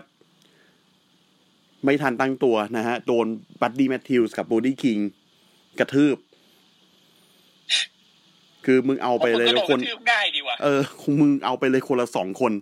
[1.85, 3.27] ไม่ทันตั้งตัวนะฮะ โดน
[3.61, 4.99] บัดดี้แมทธิวส์กับโบดี้คิง
[5.79, 6.17] กระทืบ
[8.67, 12.53] คือมึงเอาไปเลยพราะคนก็โดนกระทืบง่ายดีว่ะเออคงมึงเอาไปเลยคนละสองคน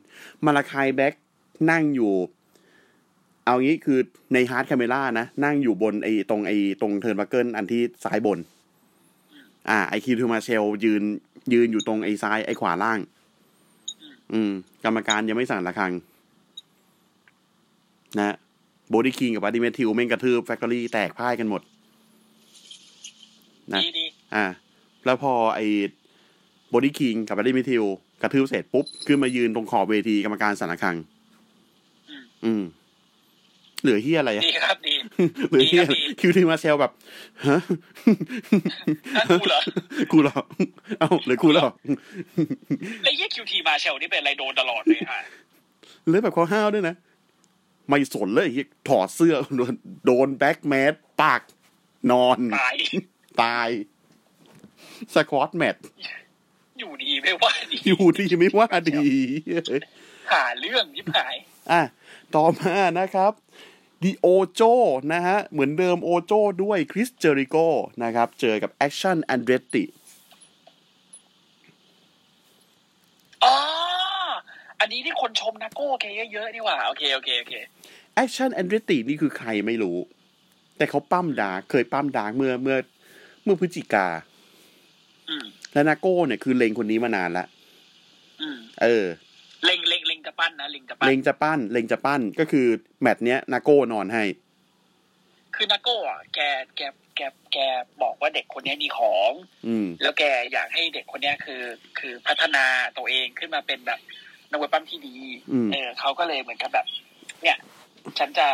[0.44, 1.14] มาลาคายแบ็ก
[1.70, 2.14] นั่งอยู่
[3.44, 3.98] เอางี้คือ
[4.34, 8.38] ในฮาร์ดคาเมล่านะ นั่งอยู่บนไอ้ตรงไอ้ตรงเทิร์นบักเกิลอันที่ซ้ายบน
[9.70, 11.02] อ่า ไอ้ QT Marshall ยืน
[11.52, 12.98] ยืนอยู่ตรงไอ้ซ้ายไอ้ขวาล่าง
[14.32, 14.50] อืม
[14.84, 15.92] กรรมการยังไม่สั่นระฆัง
[18.18, 18.34] นะ
[18.90, 21.62] Brody King กับ Buddy Matthews แม่งกระทืบ Factory แตกพ่ายกันหมด
[23.72, 24.46] นะดีดีอ่า
[25.04, 25.66] แล้วพอไอ้
[26.72, 27.84] Brody King กับ Buddy Matthews
[28.22, 30.96] กระทืบเสร็จปุ๊บ ขึ้นมายืนตรงขอบเวทีกรรมการสั่นระฆัง
[32.10, 32.62] อืมอืม
[33.82, 34.94] เหลือเฮียอะไรอะดีครับดี
[35.48, 36.92] เหลือเฮียดีครับดี QT Marshall แบบ
[37.46, 37.58] ฮะ
[39.16, 39.60] อะกูเหรอ
[40.12, 40.38] กูเหรอ
[41.00, 41.66] เอ้าเหลือกูเหรอ
[43.02, 45.20] ไอ้เหี้ย QT Marshall นี่เป็นอะไรโดนตลอดเลยฮะ
[46.06, 46.94] เหลือแบบโคตรห้าวด้วยนะ
[47.88, 49.74] ไม่สนเลยไอ้เหี้ยถอดเสื้อโดน
[50.06, 51.42] โดน Black Mass ปาก
[52.10, 52.76] นอน ตาย
[53.42, 53.68] ตาย
[55.14, 55.76] squash match
[56.78, 59.00] อยู่ดีไม่ว่าดี อยู่ดีไม่ว่าดี
[60.32, 61.34] หาเรื่องฉิบหาย
[61.70, 61.82] อะ
[62.34, 63.32] ต่อมานะครับ
[64.02, 64.62] The Ocho
[65.12, 66.32] นะฮะ เหมือนเดิม Ocho
[66.62, 67.56] ด้วย Chris Jericho
[68.02, 69.84] นะครับ เจอกับ Action Andretti
[73.44, 73.54] อ๋อ
[74.80, 77.54] อันนี้ที่คนชมน้าโก้แกเยอะๆนี่หว่า โอเค โอเค โอเค
[78.18, 79.98] Action Andretti นี่คือใครไม่รู้
[80.76, 82.76] แต่เขาปล้ำ Dark เคยปล้ำ Dark เมื่อเมื่อ
[83.44, 84.06] เมื่อพฤศจิกา
[85.28, 87.46] อืมและน้าโก้เนี่ยคือเลงคนนี้มานานละ
[88.40, 89.04] อืมเออ
[89.64, 92.66] เล็งเล็งเล็งจะปั้นนะเล็งจะปั้นเลงจะปั้นเลงจะปั้นก็คือ
[93.00, 94.24] แมตช์เนี้ยนาโก้นอนให้
[95.54, 96.40] คือนาโก้อะแก
[96.76, 96.80] แก
[97.16, 97.20] แก
[97.52, 97.58] แก
[98.02, 99.32] บอกว่าเด็กคนนี้มีของ
[99.66, 101.62] อืมแล้วแกอยากให้เด็กคนเนี้ยคือ
[101.98, 102.64] คือพัฒนา
[102.96, 104.00] ตัวเองขึ้นมาเป็นแบบ
[104.50, 105.16] นักเวทปั้มที่ดี
[105.52, 106.86] อืมเออเขาก็เลยเหมือนกับแบบ
[107.42, 107.58] เนี่ย
[108.18, 108.46] ฉันจะ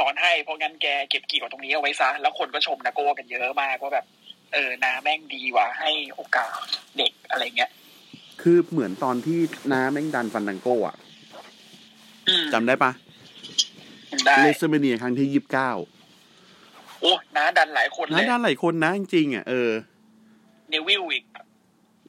[0.00, 4.06] นอนให้เพราะงั้นแกเก็บเกี่ยวตรงนี้เอาไว้ซะแล้วคนก็ชมนาโก้กันเยอะมากว่าแบบ
[4.52, 6.50] เออนาแม่งดีว่ะให้โอกาส
[6.96, 7.70] เด็กอะไรเงี้ย
[8.42, 9.38] คืคือเหมือนตอนที่
[9.72, 10.96] น้าแม่งดันฟันดังโก้อะ
[12.28, 12.90] อืมจำได้ปะ
[14.26, 15.70] ได้เลเซอร์เมเนียครั้งที่ยี่สิบเก้า
[17.00, 19.70] โอ้น้าดันหลายคนเลน้ายดันหลายคนนะจริงๆอะเออ
[20.70, 21.24] เนวิลอีก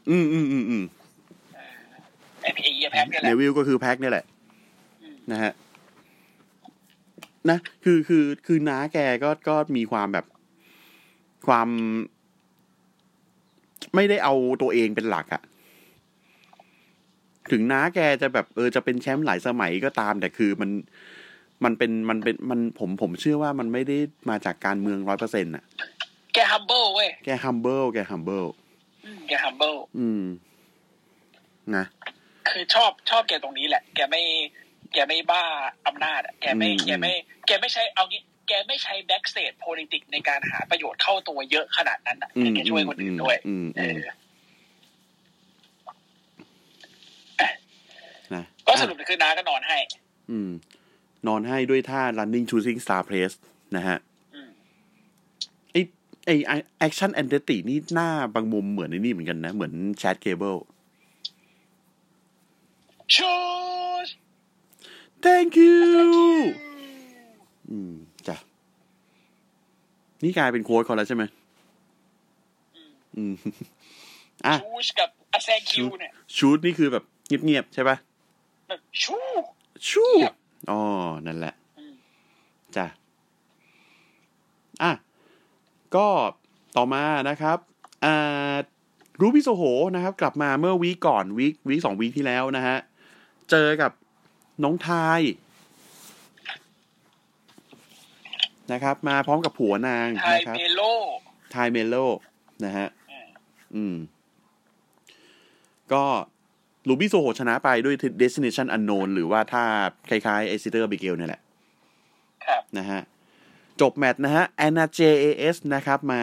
[0.09, 0.83] อืมอืมอืมอืม
[2.41, 4.25] ไอพีเอแพ็คเนี่ยแหเนละวิลก็คือแพ็คเนี่ยแหละ
[5.01, 5.53] อืมนะฮะ
[7.49, 10.25] นะคือคือคือน้าแกก็ก็มีความแบบ
[11.47, 11.67] ความ
[13.95, 15.41] ไม่ได้เอาตัวเองเป็นหลักอะ
[17.51, 20.69] ถึงน้าแกจะแบบเออจะเป็นแชมป์หลายสมัยก็ตาม แต่คือมัน
[21.63, 23.97] มันเป็นมันเป็นมันผมผมเชื่อว่ามันไม่ได้
[24.29, 25.63] มาจากการเมืองร้อยเปอร์เซ็นต์อะ
[26.33, 28.45] แกฮัมเบิลเว้ยแก humble แก humble
[29.05, 30.23] อืมแก humbleอืม
[31.75, 31.85] นะ
[32.49, 34.21] คือชอบชอบแกตรงนี้แหละ แกไม่
[34.66, 35.43] แกไม่บ้า
[35.87, 37.11] อำนาจอะแกไม่อืมแกไม่
[37.47, 43.97] แกไม่ใช้เอางี้ แกไม่ใช้ backstage politics ในการหาประโยชน์เข้าตัวเยอะขนาดนั้นอะอืมแกช่วยคนอื่นด้วยอืมเออืม
[47.39, 47.41] อ
[48.33, 49.77] นะก็สรุปคือน้าก็นอนให้
[50.31, 50.51] อืม
[51.27, 53.35] นอนให้ด้วยท่า running shooting star press
[53.75, 53.97] นะฮะ
[54.35, 54.49] อืม
[55.71, 55.77] ไอ
[56.47, 60.55] ไอ Action Andretti นี่หน้าบางมุมเหมือนในนี่เหมือนกันนะ เหมือน Chad Gable
[63.15, 63.33] ชู
[64.07, 64.09] ส
[65.25, 65.77] thank you
[67.69, 67.93] อืม
[68.27, 68.35] จ้ะ
[70.23, 71.23] นี่กลายเป็นโค้ดเขาแล้วใช่ไหม
[73.17, 73.33] อืม
[74.47, 77.97] อะชูสกับอาแซคิวเนี่ยชูดนี่คือแบบเงียบๆใช่ปะ
[78.67, 79.17] แบบชู
[79.89, 80.35] ชูเงียบ
[80.69, 80.81] อ๋อ
[81.27, 81.93] นั่นแหละอืม
[82.75, 82.85] จ้ะ
[84.83, 84.91] อะ
[85.95, 86.07] ก็
[86.77, 87.57] ต่อมานะครับ
[88.05, 88.53] อ่า
[89.21, 89.63] Ruby Soho
[89.95, 92.77] นะครับ กลับมาเมื่อ week ก่อน week week สอง week ที่แล้วนะฮะ
[93.51, 93.91] เจอกับ
[94.63, 95.21] น้อง Tay
[98.71, 100.81] นะครับ มาพร้อมกับผัวนาง Tay นะครับ Melo
[101.55, 101.95] Tay Melo
[102.65, 103.27] นะฮะอืม
[103.75, 103.95] อืม
[105.93, 106.03] ก็
[106.87, 109.63] Ruby Soho ชนะไปด้วย Destination Unknown หรือว่าถ้า
[110.09, 111.41] คล้ายๆ e x i t e r Abigail เนี่ยแหละ
[112.47, 113.01] ครับ นะฮะ
[113.81, 116.21] จบแมตช์นะฮะ Anna JAS นะครับ มา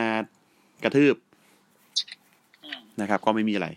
[0.84, 1.16] กระทืบ
[2.64, 3.68] อืมนะครับ ก็ไม่มีอะไร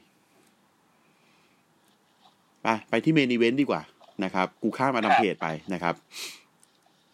[2.62, 3.82] ไป ไปที่เมนอีเวนต์ดีกว่า
[4.24, 5.96] นะครับ กูข้ามมาทำเพจไปนะครับ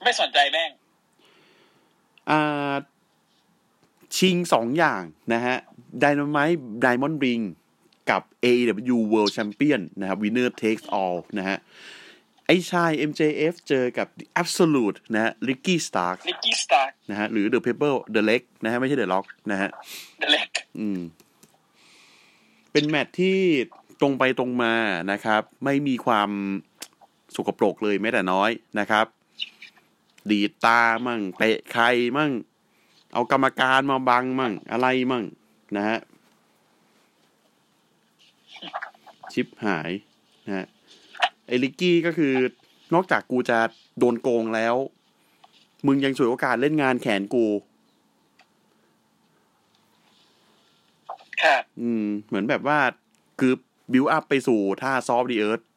[0.04, 0.72] ไม่สนใจแม่ง
[2.30, 2.74] อ่า
[4.18, 5.56] ชิงสองอย่างนะฮะ
[6.04, 7.44] Dynamite Diamond Ring
[8.10, 11.58] กับ AEW World Champion นะครับ Winner Takes All นะฮะ
[12.48, 18.80] ไอชาย MJF เจอกับ The Absolute นะฮะ Ricky Stark ลิกกี้สตาร์นะฮะ หรือ The Pepper The Leg นะฮะ
[18.82, 19.70] ไม่ใช่ The Lock นะฮะ
[20.20, 21.00] เดเล็กอืม
[22.72, 23.38] เป็นแมตช์ที่
[24.02, 24.76] ตรงไปตรงมา
[25.12, 26.30] นะครับ ไม่มีความ
[27.36, 29.06] สกปรกเลยแม้แต่น้อยนะครับ
[30.30, 31.86] ดีดตามั่งเตะใคร
[32.18, 32.32] มั่ง
[33.14, 35.26] เอากรรมการมาบังมั่ง อะไรมั่ง
[35.76, 36.00] นะฮะ
[39.34, 39.92] ชิบหาย
[40.46, 40.66] นะฮะ
[41.48, 42.34] ไอ้ Ricky ก็คือ
[42.94, 43.60] นอกจากกูจะ
[44.00, 44.76] โดนโกงแล้ว
[45.86, 47.46] มึงยังฉวยโอกาสเล่นงานแขนกู
[51.44, 52.80] ครับอืม เหมือนแบบว่า
[53.40, 53.54] คือ
[53.92, 55.73] build up ไปสู่ท่า Salt of the Earth อืม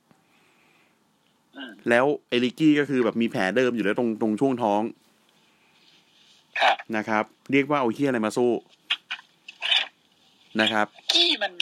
[1.91, 4.83] แล้วไอ้ Ricky ก็คือแบบมีแผลเดิมอยู่แล้วตรงตรงช่วงท้อง
[6.61, 8.51] ครับนะครับ เรียกว่าเอาเหี้ยอะไรมาสู้
[10.61, 11.53] นะครับ กี้มัน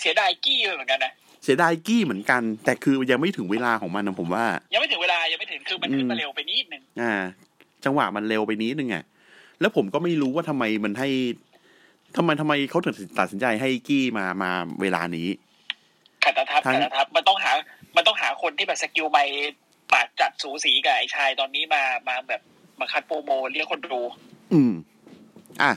[0.00, 1.12] เสียดายกี้เหมือนกันนะ
[1.44, 7.12] เสียดายกี้เหมือนกัน แต่คือยังไม่ถึงเวลาของมันนะผมว่า ยังไม่ถึงเวลายังไม่ถึงคือมันขึ้นมาเร็วไปนิดนึงอ่า
[7.84, 9.04] จังหวะมันเร็วไปนิดนึงอะ
[9.60, 11.08] แล้วผมก็ไม่รู้ว่าทำไมมันให้
[12.16, 14.50] ทำไมทำไมเขาถึงตัดสินใจให้กี้มามา
[14.80, 15.28] เวลานี้
[16.24, 17.38] ขัดตะทับทั้งขัดตะทับมันต้อง
[18.42, 19.24] คนที่แบบสกิลไม่
[19.92, 22.40] ปาดจัดสูสีกับไอ้ชายตอนนี้มามาแบบ
[22.80, 24.00] มาคัดโปรโมเรียกคนดู
[24.52, 24.72] อืม
[25.62, 25.72] อะ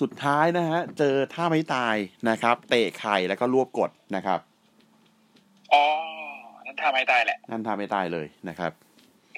[0.00, 1.96] สุดท้ายนะฮะ เจอท่าไม่ตาย
[2.28, 4.40] นะครับ เตะไข่แล้วก็รวบกดนะครับ
[5.72, 5.84] อ๋อ
[6.66, 8.72] นั่นทำไม่ตายแหละ นั่นท่าไม่ตายเลยนะครับ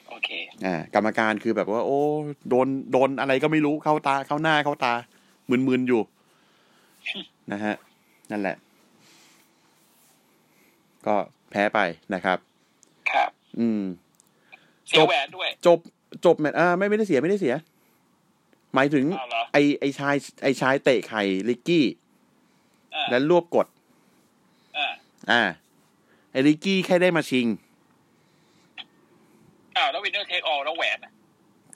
[0.08, 0.28] โอเค
[0.64, 2.00] อ่ากรรมการคือแบบว่า โอ้
[2.48, 4.92] โดนโดนอะไรก็ไม่รู้เข้าตาเข้าหน้าเข้าตา
[5.68, 6.02] มึนๆอยู่
[7.52, 7.74] นะฮะ
[8.30, 8.56] นั่นแหละ
[11.06, 11.16] ก็
[11.52, 11.80] แพ้ไป
[12.14, 12.38] นะครับ
[13.10, 13.82] ครับ อืม
[14.88, 15.78] เสียแหวนด้วย จบ
[16.24, 17.54] จบแมตช์อ่าไม่ไม่ได้เสียไม่ได้เสีย
[18.74, 21.86] หมายถึงเอาเหรอไอ้ไอ้ชายไอ้ชายเตะไข่ Ricky
[22.94, 23.66] อ่าและรวบกด
[24.76, 24.92] อ่า
[25.30, 25.42] อ่า
[26.32, 27.46] ไอ้ Ricky แค่ได้มาชิง
[29.76, 31.12] อ้าวแล้ว winner take all แล้วแหวนอะ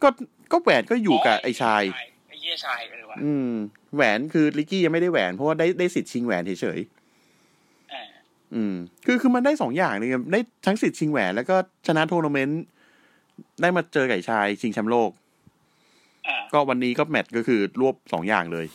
[0.02, 0.08] ก็
[0.52, 1.82] ก็แหวนก็อยู่กับไอ้ชาย
[2.28, 3.52] ไอ้เหี้ยชายเออวะอืม
[3.94, 6.78] แหวนคือ Ricky ยังไม่ได้แหวนเพราะว่าได้ได้สิทธิ์ชิงแหวนเฉย
[8.54, 8.74] อ่าๆอืม
[9.06, 12.62] คือคือมันได้สองอย่างเลยได้ทั้งสิทธิ์ชิงแหวนแล้วก็ชนะทัวร์นาเมนต์
[13.60, 15.10] ได้มาเจอไอ้ชายชิงแชมป์โลก
[16.26, 18.66] อ่าก็วันนี้ก็แมตช์ก็คือรวบสองอย่างเลย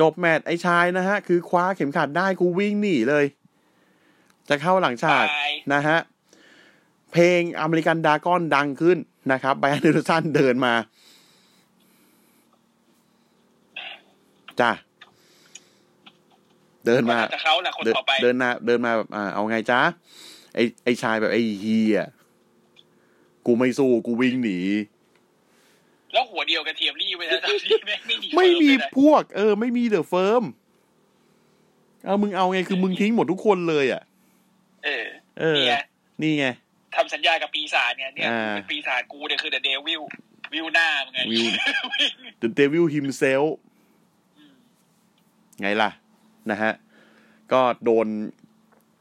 [0.00, 3.24] จบแมตช์ไอ้ชายนะฮะ คือคว้าเข็มขัดได้กูวิ่งหนีเลย
[4.48, 5.98] จะเข้าหลังฉากตายนะฮะ
[7.12, 8.98] เพลง American Dragon ดังขึ้น
[9.32, 10.74] นะครับ Bryan Danielson เดินมา
[14.60, 14.70] จ้า
[16.88, 19.80] เดินมาจะเขาแหละคนเดินต่อไปเดินมาเดินมาแบบอ่าเอาไงจ้า
[20.54, 22.04] ไอ้ไอ้ชายแบบไอ้เหี้ย
[23.46, 24.58] กูไม่สู้กูวิ่งหนี
[26.12, 30.44] แล้วหัวเดียวกระเทียมลีบไว้นะที่ไม่ไม่มีไม่มี Firm เลยนะพวก เออ ไม่มี The Firm
[32.04, 34.02] เอามึงเอาไงคือมึงทิ้งหมดทุกคนเลยอะ
[34.84, 35.06] เออ
[35.40, 35.82] เออเนี่ย
[36.22, 36.46] นี่ไง
[36.96, 40.02] ทำสัญญากับปีศาจเนี่ยเนี่ยอ่าเป็นปีศาจกูเนี่ยคือ the devil
[40.52, 41.46] วิวหน้ามึงไงวิว
[42.42, 43.48] The Devil himself
[45.62, 45.90] ไงล่ะ
[46.52, 46.72] นะฮะ
[47.52, 48.06] ก็โดน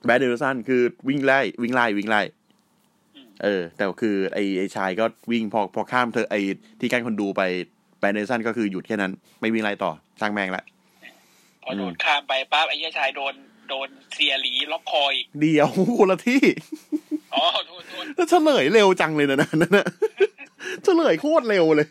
[0.05, 2.21] Bryan Danielson คือวิ่งไล่ วิ่งไล่ วิ่งไล่
[3.43, 6.39] เออ แต่คือไอ้ไอ้ชายก็วิ่งพอพอข้ามเธอไอ้
[6.79, 7.41] ที่กั้นคนดูไป
[7.99, 10.63] Bryan Danielson ก็คือหยุดแค่นั้น ไม่วิ่งไล่ต่อช่างแม่งละ
[11.63, 13.33] พอโดนข้ามไปปั๊บไอ้เหี้ยชายโดน
[13.69, 16.41] โดนเสี่ยหลีล็อกคออีกเดียวคนละที่
[17.35, 19.87] อ๋อโทษโทษแล้วเฉลยเร็วจังเลยนะนั่นนะ
[20.83, 21.87] เฉลยโคตรเร็วเลย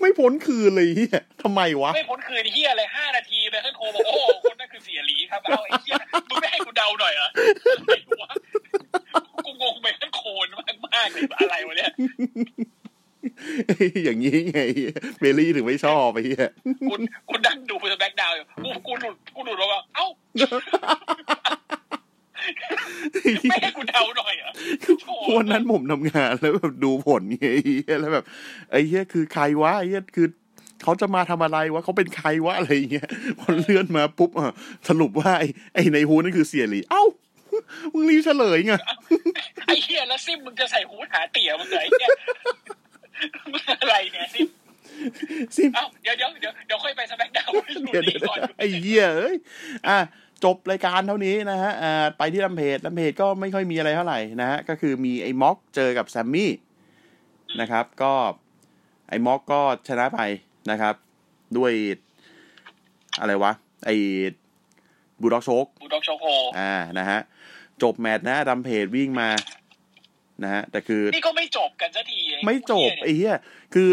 [0.00, 5.94] ไม่พ้นคืนเลยเหี้ยทำไมวะ ไม่พ้นคืนเหี้ยอะไรห้านาทีไปขึ้นโทรบอกโอ้โหคนนั่นคือเสี่ยหลีครับเอาไอ้เหี้ย
[6.28, 7.28] มึงไม่ให้กูเดาหน่อยเหรอ
[7.78, 8.30] อะไรวะ
[9.44, 11.90] กูงงไปขึ้นโคนมากมากๆเลยอะไรวะเนี่ย
[14.04, 14.60] อย่างนี้ไง
[15.20, 16.46] Bayley ถึงไม่ชอบไปเหี้ย
[16.88, 16.94] กู
[17.28, 20.06] กูนั่งดู SmackDown อยู่กูกูหลุดกูหลุดแล้วว่าเอ้า
[23.50, 24.50] ไม่ให้กูเดาหน่อยเหรอ
[25.02, 28.24] โถ่วันนั้นผมทำงานแล้วแบบดูผลไงไอ้เหี้ยแล้วแบบ
[28.70, 30.26] ไอ้เหี้ยคือใครวะไอ้เหี้ยคือ
[30.82, 34.52] เขาจะมาทำอะไรวะเขาเป็นใครวะอะไรอย่างเงี้ยพอเลื่อนมาปุ๊บอะ
[34.88, 37.04] สรุปว่าไอ้ไอ้ในฮูนั่นคือเสียหลีเอ้า
[37.92, 38.72] มึงรีบเฉลยไง
[39.66, 42.08] ไอ้เฮียแล้วซิมมึงจะใส่หูหาเตี๋ยมึงเหรอไอ้เฮีย
[43.52, 44.48] มึงอะไรเนี่ยซิม
[45.56, 49.36] สิเอ้าเดี๋ยวเดี๋ยวเดี๋ยวเดี๋ยวค่อยไปสแบ็กดาวน์หลุดเดี๋ยวหนีก่อนไอ้เหี้ยเอ้ย
[49.88, 49.98] อะ
[50.44, 56.52] จบรายการเท่านี้นะฮะอ่าไปที่ลำเพจลำเพจก็ไม่ค่อยมีอะไรเท่าไหร่นะฮะก็คือมีไอ้ม็อกเจอกับแซมมี่
[57.60, 58.12] นะครับ ก็
[59.08, 60.20] ไอ้ม็อกก็ชนะไป
[60.70, 60.94] นะครับ
[61.56, 61.72] ด้วย
[63.20, 63.52] อะไรวะ
[63.86, 63.96] ไอ้
[65.20, 66.26] บูลด็อกโชกบูลด็อกโชโค
[66.58, 67.20] อ่านะฮะ
[67.82, 69.30] จบแมตช์นะดัมเพจวิ่งมา
[70.42, 73.36] นะฮะแต่คือ นี่ก็ไม่จบกันสักทีอ้ไม่จบเหี้ยไอ้เหี้ย
[73.74, 73.88] คือ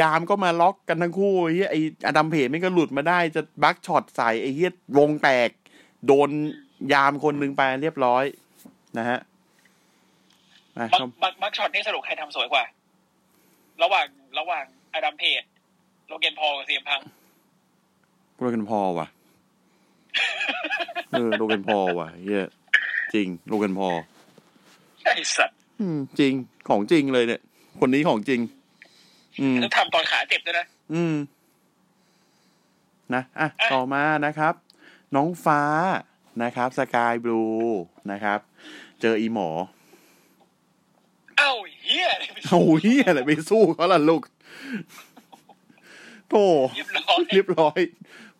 [0.00, 5.50] ยามก็มาล็อกกันทั้งคู่ไอ้เหี้ยไอ้ Adam Page ไม่ก็หลุดมาได้จะ Buckshot ใส่ไอ้เหี้ยวงแตก
[6.06, 6.30] โดน
[6.92, 8.24] ยามคนหนึ่งไปเรียบร้อย
[8.98, 9.18] นะฮะ
[10.78, 12.64] อะบักก็บัก Buckshot นี่สรุปใครทำสวยกว่า
[13.82, 14.06] ระหว่าง
[14.38, 15.42] ระหว่าง Adam Page
[16.08, 17.00] Logan Paul กับ CM Punk
[18.38, 19.08] Logan Paul ว่ะ
[21.10, 22.46] เออ Logan Paul ว่ะเหี้ย
[23.14, 23.88] จริง Logan Paul
[25.04, 26.32] ไอ้สัตว์อืมจริง
[26.68, 27.40] ของจริงเลยเนี่ย
[27.80, 28.40] คนนี้ของจริง
[29.40, 31.16] อืมแล้วทำตอนขาเจ็บด้วยนะ อืม
[33.14, 34.54] นะอะอะ ต่อมานะครับ
[35.16, 35.62] น้องฟ้า
[36.42, 37.42] นะครับ สกายบลู
[38.12, 38.38] นะครับ
[39.00, 39.48] เจออีหมอ
[41.38, 41.52] เอ้า
[41.82, 44.22] เฮียอะไรไปเอาเฮียอะไรไปสู้เขาล่ะลูก
[46.28, 46.44] โธ่
[46.76, 47.80] เรียบร้อยเรียบร้อย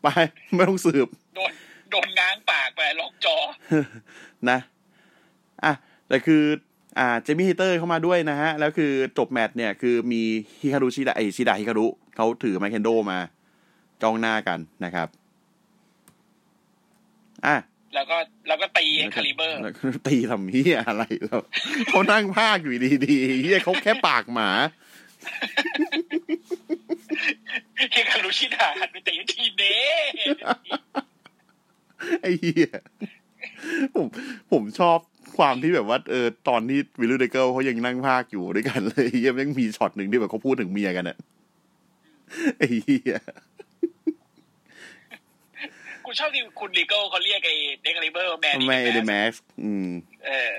[0.02, 0.08] ไป
[0.54, 1.50] ไม่ต้องสืบ โดน
[1.90, 3.36] โดนง้างปากไป Lockjaw
[4.50, 4.58] นะ
[5.64, 5.72] อะ
[6.08, 6.42] แต่คือ
[7.00, 10.22] อ่า Jamie Hayter เข้ามาด้วยนะฮะ แล้วคือจบแมตช์เนี่ยคือมี
[10.60, 11.86] Hikaru Shida ไอ้ Shida Hikaru
[12.16, 13.18] เขาถือไม้เคนโด้มา
[14.02, 15.08] จ้องหน้ากันนะครับ
[17.46, 17.56] อะ
[17.94, 18.16] แล้วก็
[18.48, 21.40] แล้วก็ตี Excalibur แล้วก็ตีทำเหี้ยอะไรแล้ว
[21.88, 22.72] เขานั่งพากย์อยู่
[23.06, 24.50] ดีๆเหี้ยเขาแค่ปากหมา
[27.92, 29.76] เฮคารุชิดาหันไปตีทีเด้
[32.22, 32.70] ไอ้เฮีย
[33.94, 34.06] ผม
[34.52, 34.98] ผมชอบ
[35.36, 41.16] ความที่แบบว่าเออตอนที่วิลลูเดเกิลเขายังนั่งภาคอยู่ด้วยกันเลยเฮียยังมีช็อตหนึ่งที่แบบเขาพูดถึงเมียกันอะ
[42.58, 43.16] ไอ้เฮีย
[46.04, 49.88] กูชอบที่คุณลีเกิลเขาเรียกไอ้เดคาลิเบอร์แมนไม่เดแม็กซ์อืม
[50.26, 50.52] เออ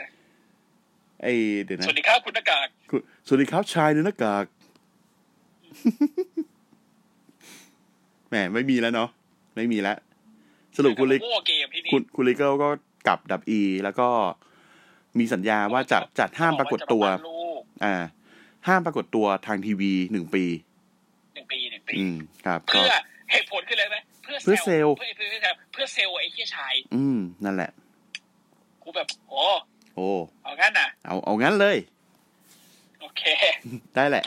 [1.22, 4.46] ไอ้เดี๋ยวนะสวัสดีครับคุณหน้ากากคุณสวัสดีครับชายในหน้ากาก
[8.30, 9.10] แหมไม่มีแล้วเนาะ
[9.56, 9.98] ไม่มีแล้ว
[10.78, 12.70] สรุปคุณลิโอ้เกมที่นี่คุณคุณลิเกิลก็
[13.08, 14.08] กลับดับอีแล้วก็
[15.20, 17.96] มีสัญญาว่าจะจัดห้ามปรากฏตัวจะมาลูกอ่า
[18.68, 20.44] ห้ามปรากฏตัวทางทีวีหนึ่งปี
[21.34, 22.94] หนึ่งปีหนึ่งปีอืมครับก็เพื่อ
[23.32, 27.72] เหตุผลคืออะไรไหมเพื่อเพื่อเซลล์เพื่อเพื่อเพื่อเพื่อเซลล์ไอ้เหี้ยชาย อืมนั่นแหละ
[28.84, 29.42] กูแบบโอ้
[29.96, 30.08] โอ้
[30.44, 31.78] เอางั้นน่ะ เอาเอางั้นเลย
[33.02, 33.24] โอเค
[33.96, 34.24] ได้แหละ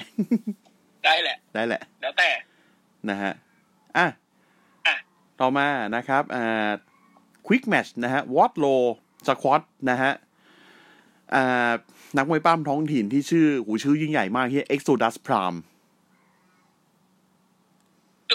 [1.04, 2.30] ได้แหละ ได้แหละ แล้วแต่
[3.08, 3.32] นะฮะ
[3.96, 4.06] อะ
[4.86, 4.94] อะ
[5.40, 5.66] ต่อมา
[5.96, 6.70] นะครับอ่า
[7.46, 8.66] ควิกแมชนะฮะวอตโล
[9.26, 10.23] สควอตนะฮะอ่า
[12.16, 15.58] นักมวยปั้มท้องถิ่นที่ชื่อหูชื่อยิ่งใหญ่มากที่ Exodus Prime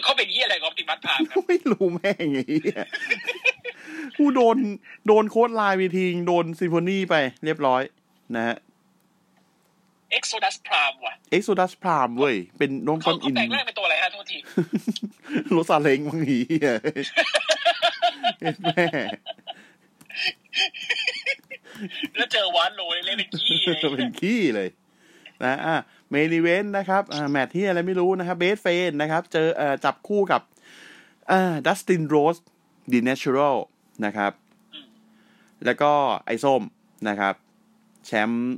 [0.03, 2.81] เขาเป็นเหี้ยอะไรกับออปติมัดพามครับไม่รู้แม่งไงเหี้ย
[4.17, 4.57] กูโดน
[5.07, 7.81] โดนโค้ดไลน์ไปทิ้งโดนซิมโฟนีไปเรียบร้อย
[8.35, 8.57] นะฮะ
[10.11, 14.37] เอ็กโซดัสพรามว่ะเอ็กโซดัสพรามเว้ย เป็นน้องคเขาอนเขาอินแปลงร่างเป็นตัวอะไรฮะโทษที
[15.55, 16.71] รถซาเล้งบางทีเหี้ย
[18.39, 18.85] เอ็ดแม่
[22.15, 24.69] แล้วเจอวานโลเลยเล่นเป็นขี้เลยเป็นขี้เลย
[25.43, 25.77] นะอะ
[26.09, 30.41] เมนิเวนนะครับอ่าแมทที่อะไรไม่รู้นะครับเบสเฟนนะครับ เจอเอ่อจับคู่กับ
[31.31, 32.37] อ่า Dustin Rhodes
[32.91, 33.57] The Natural
[34.05, 34.31] นะครับ
[35.65, 35.91] แล้วก็
[36.25, 36.63] ไอ้ส้ม
[37.09, 37.35] นะครับ
[38.05, 38.55] แชมป์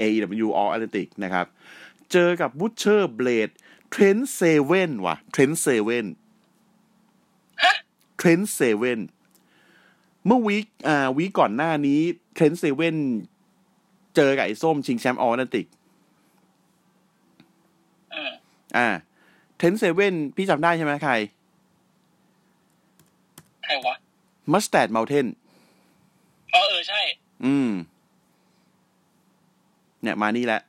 [0.00, 1.46] AEW All Atlantic นะครับ
[2.12, 3.50] เจอกับ Butcher Blade
[3.90, 6.06] Trent Seven ว่ะ Trent Seven
[7.62, 7.74] ฮะ
[8.18, 9.00] Trent Seven
[10.26, 12.00] เมื่อ week อ่า week ก่อนหน้านี้
[12.34, 12.96] Trent Seven
[14.16, 15.66] เจอกับไอ้ส้มชิงแชมป์ All Atlantic
[18.12, 18.30] เออ
[18.76, 18.88] อ่า
[19.56, 21.14] Trent Seven พี่จำได้ใช่ไหมใคร
[23.64, 23.94] ใครวะ
[24.52, 25.26] มัส t ต r d เมลเทน
[26.54, 27.00] อ๋อเออ ใช่
[27.44, 27.70] อืม
[30.02, 30.60] เนี่ยมานี่แหละ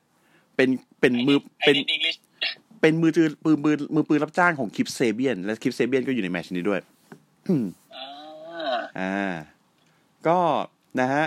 [0.56, 2.16] เป็นเป็นมือไอ้เป็นนิดอังกฤษ
[2.82, 6.80] เป็นมือจือปืนมือมือปืนรับจ้างของ Kip Sabian และ Kip Sabian ก็อยู่ในแมตช์นี้ด้วย
[7.48, 9.34] อืมอ่าอ่า
[10.28, 10.40] ก็
[11.00, 11.26] นะฮะ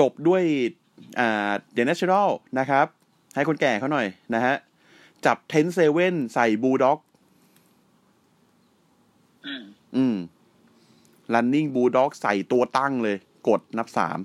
[0.00, 0.42] จบด้วย
[1.20, 2.86] อ่าเดนเนชรัลนะครับ
[3.34, 4.54] ให้คนแก่เขาหน่อยนะฮะ
[5.26, 6.98] จับเทนเซเว่นใส่บูลด็อก
[9.46, 9.62] อืม
[9.96, 10.16] อืม
[11.34, 13.16] running bulldog ใส่ตัวตั้งเลย
[13.48, 14.18] กดนับสาม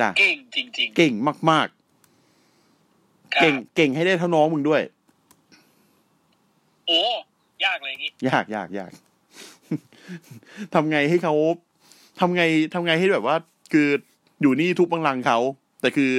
[0.00, 1.12] จ้ะเก่งจริงเก่ง
[1.50, 4.82] มากๆคๆรัเก่งบเก่งให้ได้เท่าน้องมึงด้วย
[6.86, 7.00] โอ้
[7.64, 8.90] ยากเลยอย่างงี้ ยากยากยาก
[10.72, 11.34] ทำไงให้เขา
[12.20, 12.42] ทำไง
[12.74, 13.36] ทำไงให้แบบว่า
[13.72, 13.88] คือ
[14.40, 15.38] อยู่นี่ทุบบังลังเขา
[15.80, 16.10] แต่คือ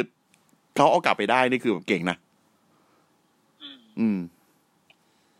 [0.76, 2.18] เขาเอากลับไปได้นี่คือแบบเก่งนะ
[3.62, 4.18] อืมอืม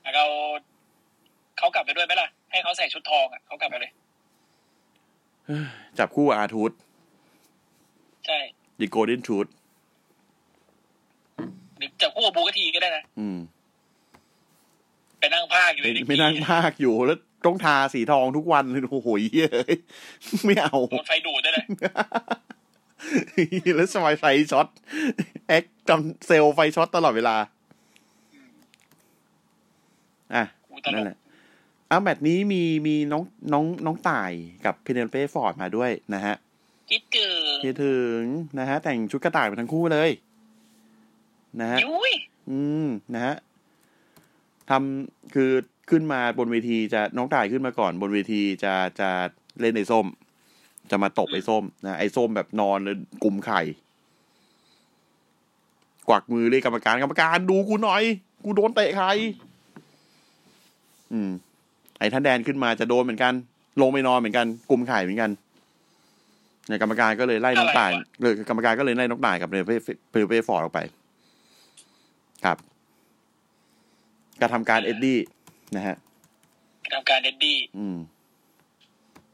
[0.02, 0.26] แล้วเรา
[1.58, 3.92] เขากลับไปด้วยไหมล่ะ ให้เขาใส่ชุดทองอะเขากลับไปเลย
[5.98, 6.72] จับคู่อาทูต
[8.26, 8.38] ใช่
[8.80, 9.46] ดิโกลเด้นทูต
[11.78, 13.38] หรือจะคู่กับบูกทีก็ได้นะอืม
[15.20, 19.50] ไปนั่งพากย์อยู่ไม่ในไม่นั่งพากย์อยู่แล้ว ต้องทาสีทองทุกวันเลยโอ้โหเหี้ย
[20.46, 21.66] ไม่เอาโดนไฟดูดด้วยนะ
[23.76, 24.68] แล้วสมัยไฟช็อต
[25.48, 27.36] act จำ sell ไฟช็อตตลอดเวลา
[30.36, 31.18] อะอูตลนั่นกแหละ
[31.90, 33.24] อ้าวแมตช์นี้มีมีน้อง
[33.54, 34.32] น้องน้องต่าย
[34.66, 36.36] กับ Penelope Ford มาด้วยนะฮะ
[36.92, 38.22] คิดเกินคิดถึง
[38.60, 40.10] นะฮะ แต่งชุดกระต่ายมาทั้งคู่เลย
[41.62, 42.14] นะฮะยุ้ย
[42.50, 43.36] อืมนะฮะ
[44.70, 45.52] ทำคือ
[45.92, 49.10] ขึ้นมาบนเวทีจะน้องต่ายขึ้นมาก่อนบนเวทีจะจะ
[49.62, 50.06] เล่นไอ้ส้ม
[50.92, 53.62] จะมาตบไอ้ส้มนะไอ้ส้มแบบนอนเลยกลุ่มไข่
[56.10, 58.04] กวักมือเรียกกรรมการกรรมการดูกูหน่อย
[58.44, 59.08] กูโดนเตะใคร
[61.12, 61.30] อืม
[62.00, 63.34] ไอ้ท่านแดนขึ้นมาจะโดนเหมือนกัน
[63.82, 65.32] ลงไปนอนเหมือนกันกลุ่มไข่เหมือนกัน
[66.68, 70.80] เนี่ยกรรมการก็เลยไล่น้องต่ายเลยกรรมการก็เลยไล่น้องต่ายกับ Penelope Penelope Ford ออกไป
[72.46, 72.58] ครับ
[74.42, 75.20] กระทำการ Eddie
[75.76, 75.96] นะฮะ
[76.94, 77.98] ทำการ Eddie อืม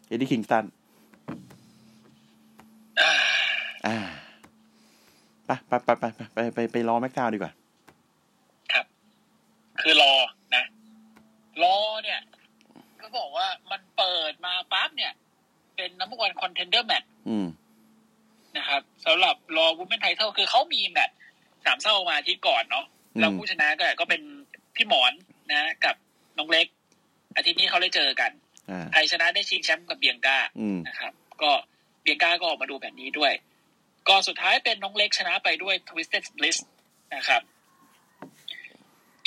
[0.07, 0.65] Eddie Kingston
[3.87, 3.89] อ
[5.45, 7.51] ไปไปไปไปไปไปไป Raw SmackDown ดีกว่า
[8.73, 8.85] ครับ
[9.81, 10.13] คือ Raw
[10.55, 10.63] นะ
[11.63, 12.19] Raw เนี่ย
[13.01, 15.13] ก็บอกว่ามันเปิดมาปั๊บเนี่ย
[15.75, 17.09] เป็น number one contender แมตช์
[18.57, 21.17] นะครับสำหรับ Raw Women's Title คือเขามีแมตช์
[21.65, 22.85] สามเส้ามาที่ก่อนเนาะ
[23.19, 24.21] แล้วผู้ชนะก็ก็เป็น
[24.75, 25.13] พี่หมอน
[25.51, 25.95] นะ กับ
[26.37, 26.67] น้องเล็ก
[27.35, 28.31] อาทิตย์นี้เขาได้เจอกัน
[28.69, 31.51] อ่าใครชนะได้ชิงแชมป์กับ Bianca อืมนะครับ ก็
[32.01, 33.33] Bianca ก็ออกมาดูแบบนี้ด้วย
[34.07, 36.57] ก็สุดท้ายเป็นน้องเล็กชนะไปด้วย Twisted Bliss
[37.15, 37.41] นะครับ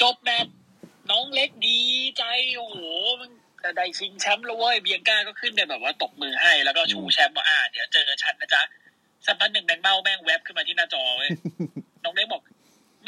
[0.00, 0.54] จบแมตช์
[1.10, 1.80] น้องเล็กดี
[2.18, 2.24] ใจ
[2.56, 2.78] โอ้โห
[3.20, 3.30] มัน
[3.62, 8.62] จะได้ชิงแชมป์แล้วเว้ย Bianca ก็ขึ้นไปแบบว่าตบมือให้แล้วก็ชูแชมป์ว่าอ่าเดี๋ยวเจอฉันนะจ๊ะ
[9.26, 11.30] สักพักหนึ่งแบงเบ้าแม่งแวบขึ้นมาที่หน้าจอเว้ย
[12.04, 12.42] น้องเล็กบอก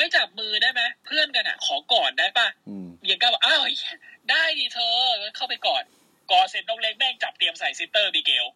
[0.03, 3.96] ไม่จับมือได้ไหมเพื่อนกันอะ ขอกอดได้ปะอืม Bianca บอกอ้าวเหี้ย
[4.30, 4.94] ได้ดิเธอ
[5.36, 5.84] เข้าไปกอด
[6.32, 8.47] กอดเสร็จน้องเล็กแม่งจับเตรียมใส่ Sister Abigail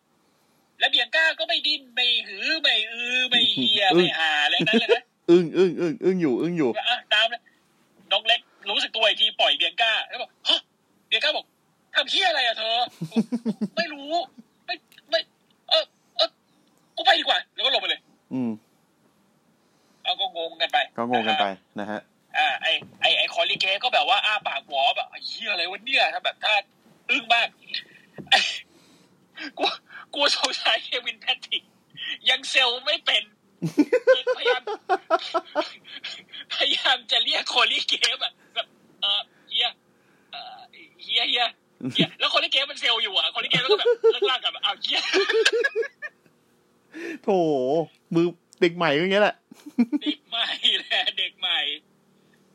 [0.78, 7.42] แล้ว Bianca ก็ไม่ดิ้นไม่หือไม่อือไม่เหี้ยไม่ห่าอะไรนั้นเลยนะอึ้งอึ้งอึ้งอึ้งอยู่อึ้งอยู่ว่าอะตามเลย
[8.12, 10.61] น้องเล็กรู้สึกตัวอีกทีปล่อย Bianca แล้วบอกฮะ
[11.09, 11.47] Bianca บอก
[11.94, 12.76] ทำเหี้ยอะไรอะเธอ
[13.76, 14.12] ไม่รู้
[14.66, 14.74] ไม่
[15.11, 15.20] ไม่
[15.70, 15.84] เออ
[16.16, 16.28] เออ
[16.97, 18.01] กูไปดีกว่า แล้วก็ลงไปเลย
[18.32, 18.51] อืม
[20.07, 21.46] เอาก็งงกันไป ก็งงกันไป
[21.80, 22.00] นะฮะ
[22.36, 22.66] อ่าไอ้
[23.00, 26.54] ไอ้ไอ้ Corey Graves ก็แบบว่าอ้าปากหวอแบบเหี้ยอะไรวะเนี่ยถ้าแบบถ้า
[27.11, 27.48] อึ้งมาก
[28.30, 28.38] ไอ้
[29.59, 29.64] กู
[30.14, 31.62] กูสงสัย Kevin Patrick
[32.30, 33.22] ยัง sell ไม่เป็น
[34.36, 34.62] พยายาม
[36.54, 38.66] พยายามจะเรียก Corey Graves แบบแบบ
[39.00, 39.68] เออเหี้ย
[41.02, 41.18] เหี้
[42.04, 45.00] ยแล้วคนที่เกมมัน sell อยู่อะ คนที่เกมมันก็แบบเลิกลากกันแบบอ้าวเหี้ย
[47.22, 47.28] โถ
[48.14, 48.26] มือ
[48.61, 49.36] เด็กใหม่ก็อย่างเงี้ยแหละ
[50.02, 50.46] เด็กใหม่
[50.80, 51.59] แหละเด็กใหม่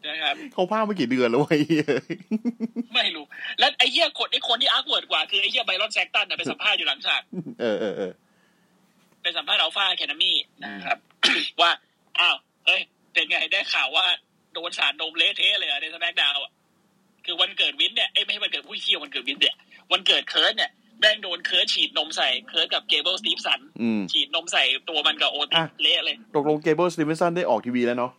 [0.08, 1.86] นะครับเขาพากย์มากี่เดือนแล้ววะไอ้เหี้ย
[2.94, 3.26] ไม่รู้
[3.60, 7.22] แล้วไอ้เหี้ยคนไอ้คนที่ awkward กว่าคือไอ้เหี้ย Byron Saxton น่ะไปสัมภาษณ์อยู่หลังฉาก
[7.62, 8.12] เออเออเออ
[9.22, 10.32] ไปสัมภาษณ์ Alpha Academy
[10.64, 10.98] นะครับ
[11.62, 11.72] ว่า
[12.20, 12.36] อ้าว
[12.66, 12.82] เฮ้ย
[13.14, 14.06] เป็นไงได้ข่าวว่า
[14.54, 16.52] โดนสาดนมเละเทะเลยเหรอใน SmackDown อะ
[17.26, 19.56] คือวันเกิดวินเนี่ยเอ้ยไม่ใช่วันเกิดผู้เชี่ยววันเกิดวินเนี่ย
[19.92, 20.72] วันเกิด Kurtเนี่ย
[21.02, 28.12] แม่งโดน Kurt ฉีดนมใส่ Kurt กับ Gable Steveson อืมฉีดนมใส่ตัวมันกับ Otis อะเละเลยตกลง Gable Steveson ได้ออกทีวีแล้วเนาะ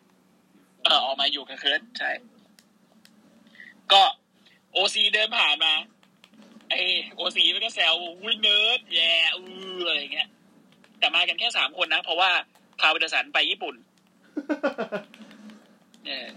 [0.84, 2.10] เออออกมาอยู่กับ Kurt ใช่
[3.92, 4.02] ก็
[4.72, 5.72] โอซีเดินผ่านมา
[6.70, 6.74] ไอ
[7.16, 9.42] โอซีมันก็แซววินเนิร์ดแย่อื
[9.78, 10.28] ออะไรเงี้ย
[10.98, 12.30] แต่มากันแค่สามคนนะ เพราะว่า
[12.80, 13.74] พาวิดสันไปญี่ปุ่น
[16.06, 16.28] เออ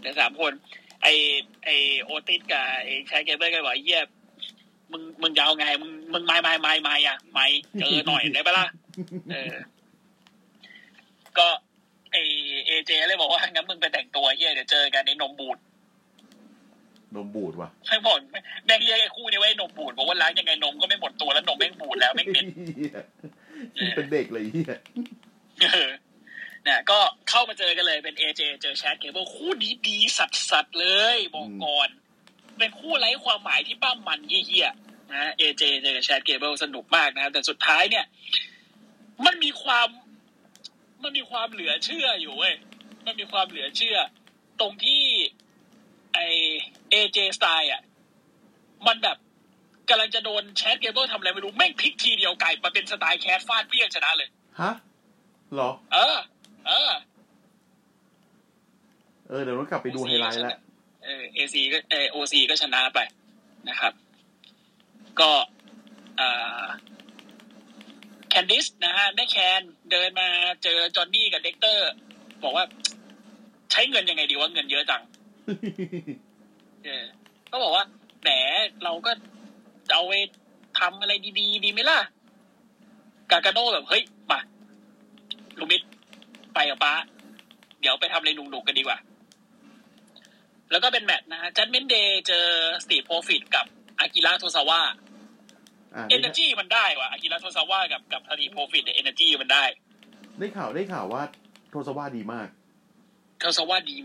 [0.00, 0.52] แต่สามคน
[1.02, 1.06] ไอ
[1.64, 1.68] ไอ
[2.02, 4.02] โอติสกับไอชายเกเบิลก็บอกเยี่ย
[4.92, 7.46] มึงมึงจะเอาไง มึงมึงไม่ไม่ไม่ไม่อะไม่
[7.78, 8.66] เจอหน่อยได้ปะล่ะ
[9.30, 9.54] เออ
[11.38, 11.48] ก็
[12.12, 12.16] ไอ
[12.66, 15.58] เอเจเลยบอกว่างั้นมึงไปแต่งตัวเฮียเดี๋ยวเจอกันในนมบูด
[17.14, 18.16] นมบูดว่ะไม่บอก
[18.66, 22.98] แม่งเรียกไอ้คู่นี้ว่าไอ้นมบูดบอกว่าล้างยังไงนมก็ไม่หมดตัวแล้วนมแม่งบูดแล้วแม่งเหม็นเหี้ย
[23.94, 24.74] เป็นเด็กเลยไอ้เหี้ย
[25.60, 25.90] เออ
[26.64, 31.88] เนี่ยก็เข้ามาเจอกันเลยเป็น AJ เจอ Chad Gable คู่นี้ดีสัสสัสๆเลยบอกก่อน
[32.58, 38.04] เป็นคู่ไร้ความหมายที่ป้ามันเยี่ยๆนะ AJ เจอ Chad Gable สนุกมากนะครับ แต่สุดท้ายเนี่ย
[39.24, 39.88] มันมีความ
[41.02, 42.54] มันมีความเหลือเชื่ออยู่เว้ย
[43.06, 43.98] มันมีความเหลือเชื่อ
[44.60, 45.02] ตรงที่
[46.14, 46.18] ไอ
[46.90, 47.82] เอเจสไตล์อะ
[48.86, 49.16] มันแบบ
[49.88, 54.28] กำลังจะโดน Chad Gable ทำอะไรไม่รู้แม่งพลิกทีเดียวกลายมาเป็น Styles Clash ฟาดเปี้ยงชนะเลย
[54.60, 54.72] ฮะ
[55.54, 56.18] เหรอ เออ
[56.66, 56.92] เออ
[59.28, 60.58] เออ เดี๋ยวต้องกลับไปดูไฮไลท์แล้ว
[61.04, 62.98] เออ OC ก็เออ OC ก็ชนะไป
[63.68, 63.92] นะครับ
[65.20, 65.30] ก็
[66.20, 66.66] อ่า
[68.28, 70.28] Candice นะฮะแม่ Can เดินมา
[70.62, 71.90] เจอ Johnny กับ Dexter
[72.42, 72.64] บอกว่า
[73.70, 75.02] ใช้เงินยังไงดีว่าเงินเยอะจัง
[76.84, 77.04] เออ
[77.50, 77.84] ก็บอกว่า
[78.22, 78.28] แหม
[78.84, 79.12] เราก็
[79.88, 80.14] จะเอาไป
[80.78, 81.98] ทำอะไรดีๆ ดีไหมล่ะ
[83.30, 84.40] Gargano แบบเฮ้ยมา
[85.58, 85.82] Lumis
[86.54, 86.92] ไปกับป้า
[87.80, 88.98] เดี๋ยวไปทำอะไรหนุกๆกันดีกว่า
[90.72, 92.46] แล้วก็เป็นแมตช์นะฮะ Judgment Day เจอ
[92.84, 93.66] Street Profits กับ
[93.98, 94.96] Akira Tozawa อะ
[96.10, 99.64] energy มันได้ว่ะ Akira Tozawa กับกับ Street Profits เนี่ย energy มันได้
[100.38, 101.22] ได้ข่าวได้ข่าวว่า
[101.70, 102.48] Tozawa ดีมาก
[103.38, 103.96] Tozawa ดี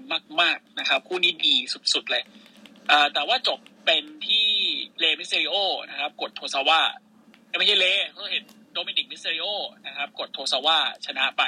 [0.42, 1.56] มาก ๆ นะครับ คู่นี้ดี
[1.94, 2.24] สุด ๆ เลย
[2.92, 4.48] อ่าแต่ว่าจบเป็นที่
[5.00, 5.56] Rey Mysterio
[5.90, 6.80] นะครับ กด Tozawa
[7.48, 8.44] เอ้ยไม่ใช่ Rey เขาเห็น
[8.74, 9.46] Dominik Mysterio
[9.86, 11.44] นะครับ กด Tozawa ชนะไป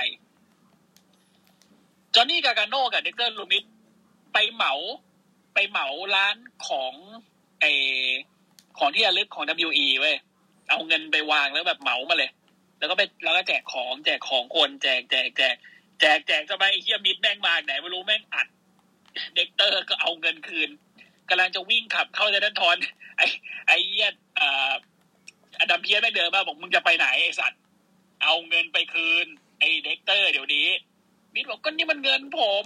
[2.15, 3.63] Johnny Gargano กับ Dexter Lumis
[4.34, 4.74] ไปเหมา
[5.54, 6.36] ไปเหมาร้าน
[6.68, 6.93] ของ
[7.60, 7.66] ไอ
[8.80, 10.16] ของที่ระลึกของ WE เว้ย
[10.70, 12.32] เอาเงินไปวางแล้วแบบเหมามาเลย
[12.78, 15.56] แล้วก็ไปแล้วก็แจกของแจกของคนแจกแจกแจก
[16.00, 18.47] แจกแจกทำไมไอ้เหี้ย Miz แม่งมาไหนไม่รู้แม่งอัด
[19.36, 20.70] Dexter ก็เอาเงินคืน
[21.30, 22.76] กำลังจะวิ่งขับเข้าเซนทอน
[23.18, 23.22] ไอ
[23.68, 24.08] ไอเหี้ย
[24.39, 24.74] อ่า
[25.59, 27.62] Adam Pearce แม่งเดินมาบอกมึงจะไปไหนไอสัตว์
[28.24, 29.26] เอาเงินไปคืน
[29.60, 30.68] ไอ Dexter เดี๋ยวนี้
[31.34, 32.66] Miz บอกก็นี่มันเงินผม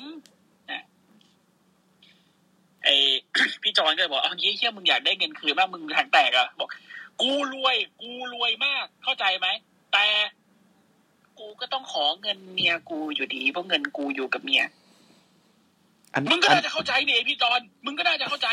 [2.84, 2.90] ไอ
[3.64, 6.70] พี่จอนก็เลยบอกเอางี้เฮียมึงอยากได้เงินคืนมากมึงทางแตกอะบอก
[7.22, 9.48] กูรวย กูรวยมาก เข้าใจไหม
[9.94, 10.06] แต่
[11.40, 14.64] กูก็ต้องขอเงินเมียกูอยู่ดีเพราะเงินกูอยู่กับเมีย
[16.14, 18.48] อันมึงก็อันน่าจะเข้าใจนี่ไอ้พี่จอนมึงก็น่าจะเข้าใจ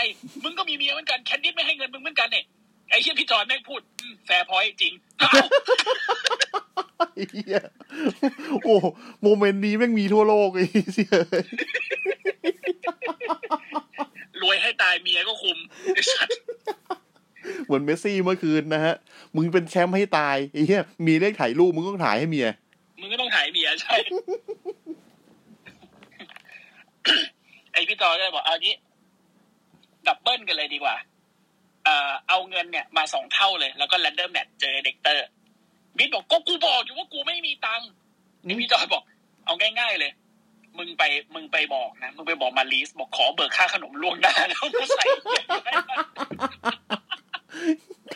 [0.45, 2.45] มึงก็มีเมียเหมือนกัน Candice ไม่ให้เงินมึงเหมือนกันเนี่ย
[2.91, 3.81] ไอ้เชี่ยพี่จอนแม่งพูด
[4.27, 5.31] fair point จริงเอ้า
[7.15, 7.61] ไอ้เหี้ย
[8.65, 8.75] โอ้
[9.23, 11.11] moment นี้แม่งมีทั่วโลกไอ้เหี้ย
[14.43, 15.59] รวยให้ตายเมียก็คุม
[15.95, 16.39] ไอ้สัตว์
[17.67, 18.95] เหมือนเมสซี่เมื่อคืนนะฮะ
[19.37, 22.49] มึงเป็นแชมป์ให้ตายไอ้เหี้ยมีเลขถ่ายรูปมึงก็ต้องถ่ายให้เมีย
[23.01, 23.97] มึงก็ต้องถ่ายเมียใช่
[27.73, 28.77] ไอพี่จอนก็เลยบอกเอางี้
[30.07, 30.97] double กันเลยดีกว่า
[31.85, 37.89] เอ่อเอาเงินเนี่ยมาสองเท่าเลย แล้วก็ ladder match เจอ Dexter Miz บอกก็กูบอกอยู่ว่ากูไม่มีตังค์
[38.45, 39.03] ไอพี่จอนบอก
[39.47, 40.13] เอาง่ายๆเลย
[40.79, 41.03] มึงไป
[41.35, 45.73] มึงไปบอกนะ มึงไปบอก Maryse บอกขอเบิกค่าขนมล่วงหน้าแล้วกูใส่เงินไว้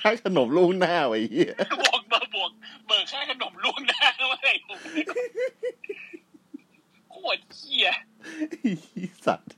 [0.00, 2.50] ค่าขนมล่วงหน้าไอ้เหี้ยบอกมาบวก
[2.86, 4.78] เบิกค่าขนมล่วงหน้าแล้วอะไรผม
[7.10, 7.88] โคตรเหี้ย
[8.50, 9.50] ไอ้สัตว์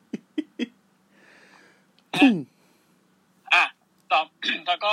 [3.55, 3.65] อะ
[4.13, 4.21] ต่อ
[4.67, 4.93] แล้วก็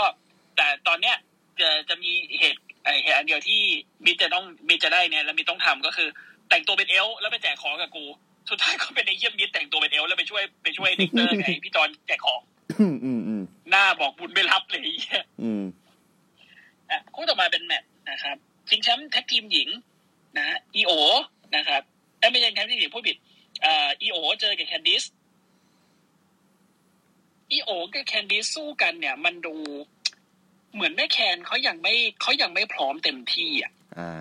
[0.57, 1.15] แต่ตอนเนี้ย
[1.59, 3.61] จะจะมีเหตุไอเหตุอันเดียวที่
[4.05, 6.09] Miz จะต้อง Miz จะได้เนี่ย แล้ว Miz ต้องทำก็คือ
[6.53, 8.05] แต่งตัวเป็นเอลฟ์แล้วไปแจกของกับกู
[8.49, 12.41] สุดท้ายก็เป็นไอเหี้ย Miz แต่งตัวเป็นเอลฟ์แล้วไปช่วยไปช่วย Dexter ไงพี่จอนแจกของ
[12.79, 15.63] อืมอืมอืมหน้าบอกบุญไม่รับเลยไอ้เหี้ยอืม
[16.89, 18.37] อะคู่ต่อมาเป็น match นะครับ
[18.69, 19.69] ชิงแชมป์ tag team หญิง
[20.37, 20.91] นะฮะ Iyo
[21.55, 21.81] นะครับ
[22.19, 23.17] เอ้ยไม่ใช่ tag team หญิงผู้ผิด
[23.65, 25.03] อ่า Iyo เจอกับ Candice
[27.51, 29.55] Iyo กับ Candice สู้กันเนี่ย มันดู
[30.73, 34.11] เหมือนแม่แคนเขายังไม่เขายังไม่พร้อมเต็มที่อะอ่า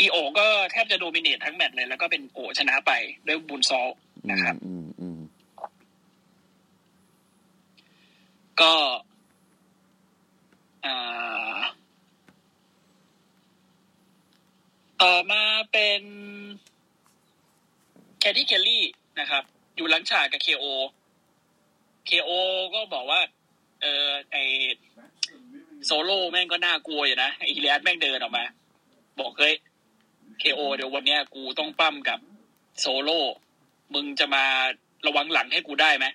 [0.00, 2.92] Iyo ก็แทบจะ dominate ทั้ง match เลย แล้วก็เป็น Iyo ชนะไป
[3.26, 3.88] ด้วย moonsault
[4.30, 5.20] นะครับอืมอืม
[8.60, 8.74] ก็
[10.86, 11.58] อ่า
[15.02, 15.42] ต่อมา
[15.72, 16.02] เป็น
[18.18, 18.84] Cathy Kelley
[19.20, 19.42] นะครับ
[19.76, 22.30] อยู่หลังฉากกับ KO KO
[22.74, 23.20] ก็บอกว่า
[23.80, 24.36] เออไอ
[25.84, 28.44] โซโล่แม่งก็น่ากลัวอยู่นะไอ Elias แม่งเดินออกมา
[29.20, 29.54] บอกเฮ้ย
[30.38, 32.18] KO เดี๋ยววันเนี้ยกูต้องปล้ำกับ
[32.80, 33.20] โซโล่
[33.94, 34.44] มึงจะมา
[35.06, 36.06] ระวังหลังให้กูได้ไหม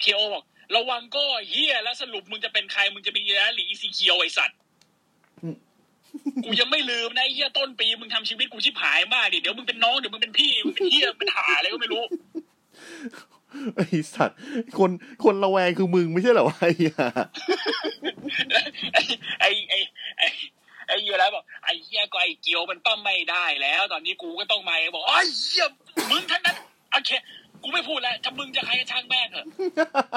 [0.00, 0.44] เคโอบอก
[0.76, 4.58] ระวังก็เฮียแล้วสรุปมึงจะเป็นใครมึงจะเป็นยีราหรืออีซีเคียวไอสัตว์
[6.44, 12.02] กูยังไม่ลืมนะไอ้เฮียต้นปีมึงทำชีวิตกูชิบหายมากดิเดี๋ยวมึงเป็นน้องเดี๋ยวมึงเป็นพี่มึงเป็นเฮียเป็นหาอะไรก็ไม่รู้
[13.76, 13.80] ไอ
[14.14, 14.38] สัตว์
[14.78, 14.90] คน
[15.24, 16.94] คนระแวงคือมึงไม่ใช่เหรอวะไอ้เหี้ย
[19.40, 20.28] ไอ้ไอ้
[20.90, 25.66] ไอ้ไอ้ยแล้วบอกไอ้เฮียก็ไอ้เกียวมันปั้มไม่ได้แล้ว ตอนนี้กูก็ต้องมาบอกไอ้เฮีย
[26.10, 26.56] มึงทั้งนั้น
[26.92, 27.10] โอเค
[27.62, 29.46] กูไม่พูดแล้วจะมึงจะใครก็ช่างแม่งเถอะ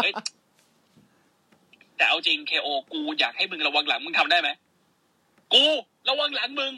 [0.03, 0.13] เฮ้ย
[1.97, 4.49] แต่เอาจริงเคโอกูอยากให้มึงระวังหลังมึงทำได้ไหม
[5.53, 5.63] กู
[6.09, 6.74] ระวังหลังมึง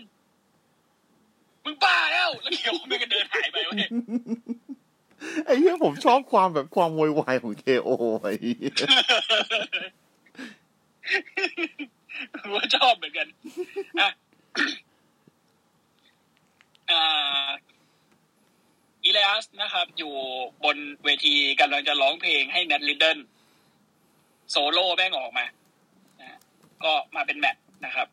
[1.65, 3.89] มึงบ้าแล้วแล้วเกียวมึงก็เดินหายไปเว้ย
[5.45, 7.89] ไอ้เหี้ยผมชอบความแบบความโวยวายของเคโอ
[8.21, 8.33] ไอ้
[12.15, 13.27] เหี้ยกูก็ชอบเหมือนกัน
[13.99, 14.11] อะ
[16.91, 17.47] อ่า
[19.03, 20.13] Elias นะครับ อยู่
[20.63, 23.19] บนเวทีกำลังจะร้องเพลงให้ Matt Riddle
[24.51, 25.45] Solo แม่งออกมา
[26.21, 26.39] นะ
[26.83, 28.07] ก็มาเป็น match นะครับ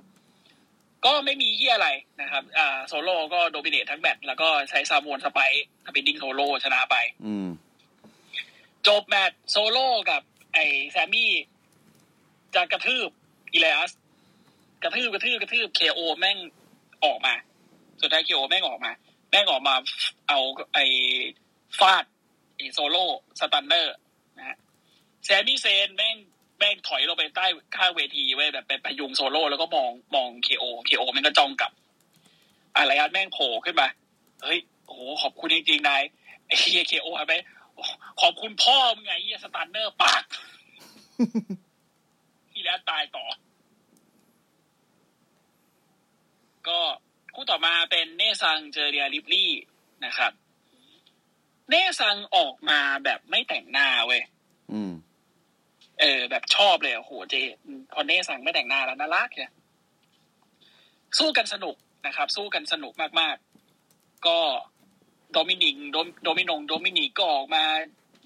[1.05, 1.89] ก็ไม่มีที่อะไร
[2.21, 5.41] นะครับ อ่า โซโล่ก็ dominate ทั้ง match แล้วก็ใช้ Samoan Spike
[5.85, 6.97] ทำเป็นดิ้งโซโล่ชนะไป
[7.27, 7.49] อืม
[8.87, 10.23] จบ match Solo กับ
[10.55, 11.33] ไอ้ Sami
[12.55, 13.11] จะกระทืบ
[13.53, 13.93] Elias
[14.83, 16.39] กระทืบกระทืบกระทืบ KO แม่ง
[17.05, 17.35] ออกมา
[18.01, 18.93] สุดท้าย KO แม่งออกมา
[19.31, 19.75] แม่งออกมา
[20.29, 20.39] เอา
[20.75, 20.85] ไอ้
[21.79, 22.05] ฟาด
[22.57, 23.95] ไอ้ Solo stunner
[24.39, 24.57] นะฮะ
[25.25, 26.17] Sami Zayn แม่ง
[26.59, 27.47] แม่งถอยลงไปใต้
[27.77, 31.73] ข้างเวทีไว้แบบเป็นพยุงโซโล่แล้วก็มองมอง KO KO แม่งก็จ้องกลับ
[32.77, 33.89] อะไรอันแม่งโผล่ขึ้นมา
[34.43, 36.03] เฮ้ยโอ้โหขอบคุณจริงๆนาย
[36.47, 37.35] ไอ้เหี้ย KO หันไป
[38.21, 40.23] ขอบคุณพ่อมึงไงเหี้ย stunner ปาก
[42.63, 43.27] ที่แล้วตายต่อ
[46.69, 46.81] ก็
[47.35, 49.53] คู่ต่อมาเป็นเนซังเจอ Rhea Ripley
[50.05, 50.33] นะครับ
[51.71, 54.23] เนซังออกมาแบบไม่แต่งหน้าเว้ย
[54.73, 54.93] อืม
[56.01, 57.35] เออ แบบชอบเลยโอ้โหเจ
[57.93, 59.53] พอเนซังไม่แต่งหน้าแล้วน่ารักเนี่ย
[61.19, 64.39] สู้กันสนุกนะครับ สู้กันสนุกมากๆ ก็
[65.33, 67.65] Dominik Dom Domin Dominik ก็ออกมา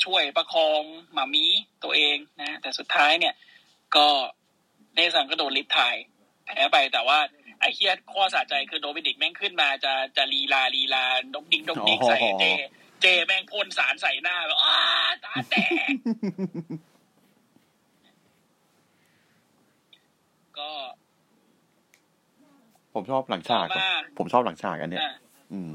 [0.05, 0.83] ช่วยประคอง
[1.13, 1.47] มามี่
[1.85, 3.35] ตัวเองนะ แต่สุดท้ายเนี่ย
[3.97, 4.07] ก็
[4.95, 5.95] เนซังก็โดน Riptide
[6.45, 7.19] แพ้ไปแต่ว่า
[7.61, 12.45] ไอ้เหี้ยข้อสะใจคือ Dominik แม่งขึ้นมาจะจะลีลาลีลาดกดิงดกดิงใส่เจ
[13.03, 14.77] เจแม่งพ่นสารใส่หน้าแบบอ้า
[15.25, 15.55] ตาแต
[15.89, 15.93] ก
[20.59, 20.71] ก็
[22.95, 25.15] ผมชอบหลังฉากต่อมาผมชอบหลังฉากอันเนี้ยอะ
[25.53, 25.71] อืม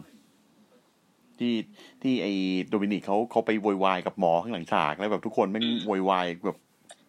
[1.39, 1.53] ที่
[2.01, 2.33] ที่ไอ้
[2.69, 6.57] Dominik เขาเขาไปโวยวายกับหมอข้างหลังฉากแล้วแบบทุกคนแม่งโวยวายแบบ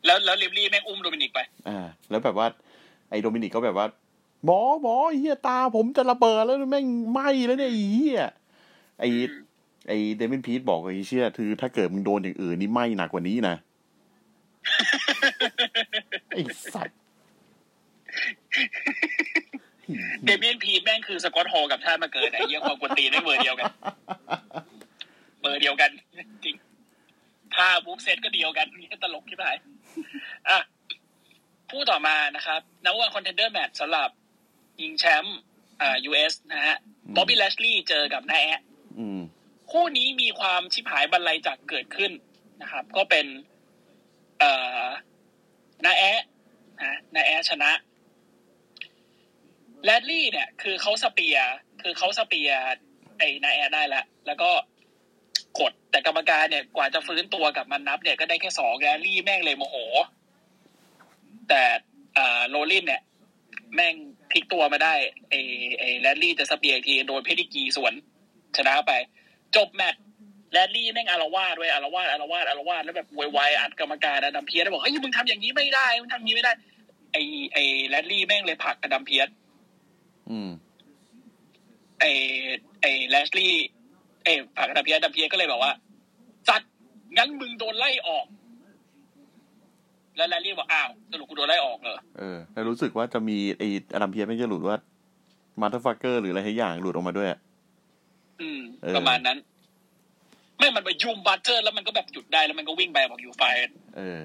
[0.04, 1.78] แล้วแล้ว Ripley แม่งอุ้ม Dominik ไป อ่า
[2.10, 2.46] แล้วแบบว่า
[3.10, 3.86] ไอ้ Dominik เขาแบบว่า
[4.44, 8.22] หมอหมอไอ้เหี้ยตาผมจะระเบิดแล้วแม่งไหม้แล้วเนี่ยไอ้เหี้ย
[9.00, 9.08] ไอ้
[9.88, 13.56] ไอ้ Damian Priest บอกไอ้เชี่ยคือถ้าเกิดมึงโดนอย่างอื่นนี่ไหม้หนักกว่านี้นะ
[16.30, 16.42] ไอ้
[16.74, 16.98] สัตว์
[20.24, 23.70] Damian Priest แม่งคือ Scott Hall กับชาติมาเกิดไอ้เหี้ยความกวนตีนในเบอร์เดียวกัน
[25.40, 25.90] เบอร์เดียวกัน
[26.44, 26.56] จริง
[27.54, 29.44] ท่าบุ๊กเซตก็เดียวกันนี่ตลกที่ไหน
[30.48, 30.58] อะ
[31.70, 34.08] คู่ต่อมานะครับ number one contender match สำหรับ
[34.82, 35.38] ยิงแชมป์
[35.80, 36.76] อ่า US นะฮะ
[37.16, 38.60] Bobby Lashley เจอกับนายแอะ
[38.98, 39.20] อืม
[39.70, 42.12] คู่นี้มีความชิบหายบรรลัยจากเกิดขึ้น
[42.62, 43.26] นะครับ ก็เป็น
[44.38, 44.52] เอ่
[44.84, 44.86] อ
[45.84, 46.22] นาแอะ
[46.80, 47.70] นะนาแอะชนะ
[49.84, 52.60] แรดลี่เนี่ย คือเขา spear คือเขา spear
[53.18, 54.50] ไอ้นาแอะได้แล้วแล้วก็
[55.60, 59.76] กด แต่กรรมการเนี่ยกว่าจะฟื้นตัวกลับมันนับเนี่ยก็ได้แค่สอง Lashley แม่งเลยโมโห
[61.48, 61.62] แต่
[62.16, 63.02] อ่า Rollins เนี่ย
[63.74, 63.94] แม่ง
[64.30, 64.94] พลิกตัวมาได้
[65.30, 65.40] ไอ้
[65.78, 67.92] ไอ้ Lashley จะ spear อีกทีโดน Pedigree สวน
[68.56, 68.92] ชนะไป
[69.56, 70.02] จบแมตช์
[70.52, 76.52] แรดลี่แม่งอารวาสด้วยอารวาสอารวาสอารวาสแล้วแบบวายๆอัดกรรมการ Adam Pearce แล้วบอกเฮ้ยมึงทำอย่างนี้ไม่ได้มึงทำอย่างนี้ไม่ได้
[77.12, 77.16] ไอ
[77.52, 79.28] ไอ Lashley แม่งเลยผลัก Adam Pearce
[80.30, 80.50] อืม
[82.00, 82.04] ไอ
[82.80, 83.54] ไอ Lashley
[84.24, 85.72] ไอผลัก Adam Pearce Adam Pearce ก็เลยบอกว่า
[86.48, 86.60] จัด
[87.16, 88.26] งั้นมึงโดนไล่ออก
[90.16, 94.76] แล้วแรดลี่บอกอ้าวสรุปกูโดนไล่ออกเหรอเออแล้วรู้สึกว่าจะมีไอ้ Adam Pearce ไม่จะหลุดว่า
[95.60, 97.38] motherfucker หรืออะไรทุกอย่างหลุดออกมาด้วยอะ
[98.40, 99.38] อืมเออประมาณนั้น
[100.58, 103.42] ไม่มันไปยุมบัตเตอร์ แล้วมันก็แบบหยุดได้แล้วมันก็วิ่งไปบอกอยู่ไฟ
[103.96, 104.20] เออ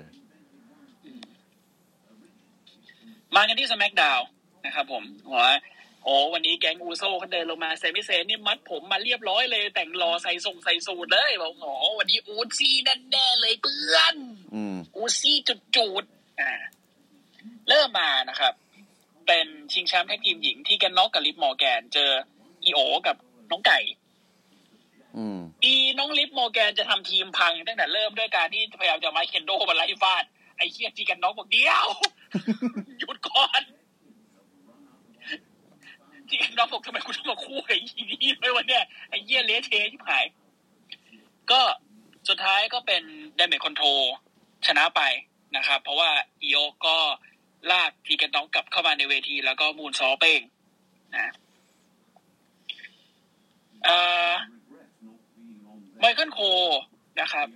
[3.36, 4.20] มากันที่ส c k กดาว
[4.66, 5.44] นะครับผมหัว
[6.08, 12.76] โอ้วันนี้แก๊งอูโซเขาเดินลงมาเซมิเซนนี่มัดผมมาเรียบร้อยเลย แต่งรอใส่ทรงใส่สูทเลยบอกโอ้วันนี้อูซี่
[13.12, 14.16] แน่ๆเลยเพื่อน
[14.54, 16.52] อืมอูซี่จุดจูดๆอ่า
[17.70, 18.54] เริ่มมานะครับ
[19.28, 22.10] เป็นชิงแชมป์แท็กทีมหญิงที่ Tegan Nox กับ Liv Morgan เจอ
[22.64, 23.16] IYO กับ
[23.52, 23.80] น้อง Kai
[25.18, 30.24] อืมอีน้อง Liv Morgan จะทำทีมพังตั้งแต่เริ่มด้วยการที่พยายามจะมาเคนโดมาไล่ฟาด
[30.58, 31.86] ไอ้เหี้ย Tegan Nox บอกเดี๋ยว
[33.00, 33.64] หยุดก่อน
[36.30, 40.26] Tegan Nox บอกทำไมคุณต้องมาคู่กับไอ้นี่ด้วยวะเนี่ยไอ้เหี้ยเละเทะชิบหาย
[41.52, 41.62] ก็
[42.30, 43.04] สุดท้ายก็เป็น
[43.38, 44.02] Damage CTRL
[44.68, 45.02] ชนะไป
[45.56, 46.10] นะครับ เพราะว่า
[46.44, 46.98] อีโอก็
[47.72, 50.42] ลากทีกันน็อกกลับเข้ามาในเวที แล้วก็มูนซอเป้ง
[51.16, 51.34] นะ
[53.88, 53.98] อ่
[54.30, 54.32] อ
[56.00, 56.40] ไมเคิลโค
[57.22, 57.48] นะครับ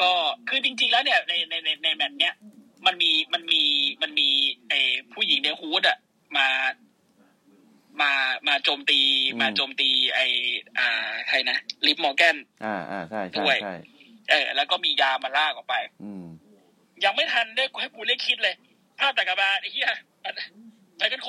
[0.00, 0.10] ก็
[0.48, 2.34] คือจริง ๆ แล้วเนี่ยในในในในแมตช์เนี้ย
[2.86, 3.60] มันมีมันมี
[4.02, 4.28] มันมี
[4.68, 4.72] ไอ
[5.12, 5.98] ผู้หญิงในฮูดอะ
[6.36, 6.46] มา
[8.02, 8.12] มา
[8.48, 9.00] มาโจมตี
[9.32, 10.26] อืมมาโจมตีไอ้
[10.78, 13.74] อ่าใครนะลิฟมอร์แกนอ่าอ่าใช่ใช่ด้วยใช่
[14.30, 16.24] เออ แล้วก็มียามาลากออกไป อืม
[17.04, 18.54] ยังไม่ทันได้ให้กูเรียกคิดเลย
[18.98, 19.90] ภาพแต่กระบาไอ้เหี้ย
[20.96, 21.28] ไมเคิลโค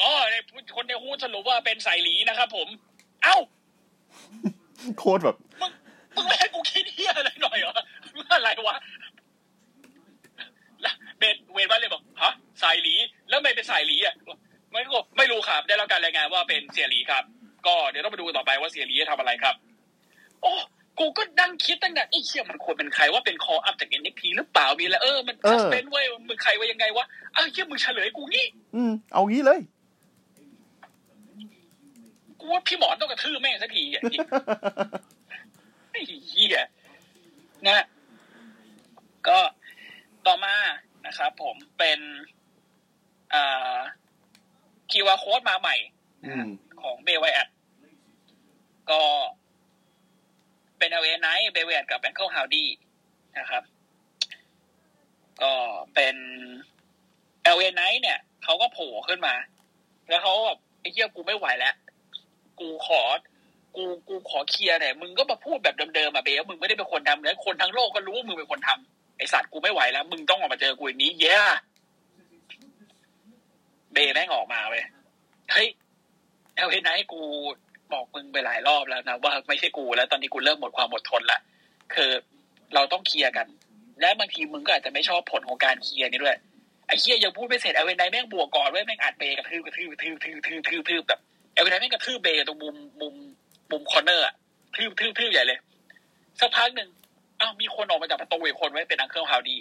[0.00, 0.34] อ๋อใน
[0.76, 2.68] คนในฮูดสรุปว่าเป็นสายหลีนะครับผม
[3.22, 3.36] เอ้า
[4.98, 5.72] โคตรแบบมึง
[6.16, 7.74] มึงไม่ให้กูคิดเฮียอะไรหน่อยเหรอ
[8.14, 8.76] เมื่ออะไรวะ
[10.82, 12.32] แล้วเบนเวนว่าเลยบอกฮะ
[12.62, 12.94] สายหลี
[13.28, 14.14] แล้วไม่เป็นสายหลีอะ
[14.72, 17.24] ไม่ก็ไม่รู้ครับ ได้รับการรายงานว่าเป็นเสียหลีครับ
[17.66, 19.54] ก็เดี๋ยวต้องมาดูต่อไปว่าเสียหลีจะทำอะไรครับ
[20.42, 20.52] โอ้
[20.98, 27.04] กูก็ดังคิดตั้งแต่ไอ้เชี่ยมันควรเป็นใครว่าเป็นคออัพจากเอ็นเอ็กพีหรือเปล่ามีแล้วเออมันเออเป็นเว้ยมึงใครว่ายังไงวะ
[27.36, 29.60] อ้าวเชี่ยมึงเฉลยกูงี้ อืม เอางี้เลย
[32.40, 34.02] กูว่าพี่หมอนต้องกระทืบแม่งสักทีอะ
[35.90, 36.66] ไอ้เหี้ย
[37.66, 37.84] นะ
[39.28, 39.38] ก็
[40.26, 40.54] ต่อมา
[41.06, 41.98] นะครับผมเป็น
[43.34, 43.76] อ่า
[44.92, 45.76] QR code มาใหม่
[46.26, 46.46] อืม
[46.82, 47.48] ของเบว y แอด
[48.90, 49.00] ก็
[50.78, 52.68] เป็นเอเวไนท์เบว y แอดกับแองเกิลฮาวดี้
[53.38, 53.62] นะครับ
[55.42, 55.52] ก็
[55.94, 56.16] เป็น
[57.42, 59.34] LA Knight เนี่ยเขาก็โผล่ขึ้นมา
[60.08, 61.74] แล้วเขาแบบไอ้เหี้ยกูไม่ไหวแล้ว
[62.60, 63.02] กูขอ
[63.76, 71.36] กูกูขอเคลียร์หน่อยมึงก็มาพูดแบบเดิมๆอะ Bray มึงไม่ได้เป็นคนทำแล้วคนทั้งโลกก็รู้ว่ามึงเป็นคนทำไอสัตว์กูไม่ไหวแล้ว มึงต้องออกมาเจอกูอย่างนี้เย้
[73.92, 74.84] Bray แม่งออกมาเว้ย
[75.52, 75.68] เฮ้ย
[76.56, 77.20] LA Knight กู
[77.92, 81.40] บอกมึงไปหลายรอบแล้วนะว่าไม่ใช่กูแล้วตอนนี้กูเริ่มหมดความอดทนละ
[81.94, 82.10] คือ
[82.74, 83.46] เราต้องเคลียร์กัน
[84.00, 86.36] และบางทีมึงก็อาจจะไม่ชอบผลของการเคลียร์นี่ด้วย
[86.86, 91.20] ไอ้เคลียร์ยังพูดไม่เสร็จ LA Knight แม่งบวกก่อนเว้ยแม่งอัด Bray กระทืบกระทืบกระทืบกระทืบกระทืบกระทืบกระทืบแบบ
[91.54, 93.14] LA Knight แม่งกระทืบ Bray ตรงมุมมุม
[93.70, 94.34] มุม corner อะ
[94.76, 95.58] ทืบทืบทืบใหญ่เลย
[96.40, 96.88] สักพักหนึ่ง
[97.40, 99.56] อ้าวมีคนออกมาจากประตูอีกคนเว้ยเป็น Uncle Howdy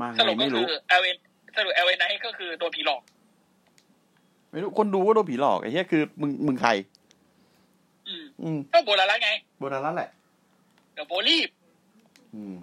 [0.00, 1.16] มาสไงรุปก็ไม่คืรู้อเอลเวน
[1.56, 3.02] สรุปเอลเวนไนก็คือโดนผีหลอก
[4.50, 6.70] ไม่รู้คนดูว่าโดนผีหลอกไอ้เหี้ยคือมึงมึงใคร
[8.08, 10.10] อืมอืมก็โบราณแล้วไง โบราณแล้วแหละ
[10.94, 11.48] เดี๋ยวโบรีบ
[12.34, 12.54] อืม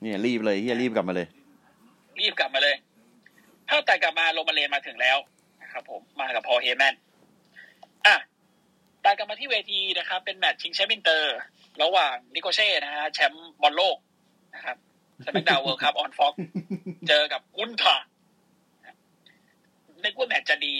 [0.00, 1.26] เนี่ยรีบเลยเฮียรีบกลับมาเลย
[2.20, 2.74] รีบกลับมาเลย
[3.68, 5.18] ถ้าแต่กลับมาโรมาเลนมาถึงแล้ว
[5.62, 6.94] นะครับผมมากับพอลเฮแมน
[8.06, 8.16] อะ
[9.02, 11.36] แต่กลับมาที่เวทีนะครับ เป็นแมตช์ชิงแชมป์อินเตอร์
[11.82, 13.96] ระหว่างนิโกเช่นะฮะแชมป์บอลโลก
[14.54, 14.76] นะครับ
[15.24, 16.34] สมักดาวเวิร์คัพออนฟ็อก
[17.08, 17.96] เจอกับกุนทา
[20.04, 20.74] นึกว่าแมตช์จะดี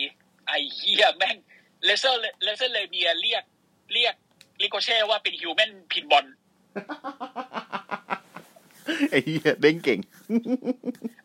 [0.47, 1.36] ไอ้เหี้ยแม่ง
[1.84, 3.45] เลเซอร์เลเซอร์เลเบียเรียก
[3.93, 4.14] เรียก
[4.62, 6.26] ลิโกเช่ว่าเป็นฮิวแมนพินบอล
[9.11, 10.01] ไอ้เหี้ยเด้งเก่ง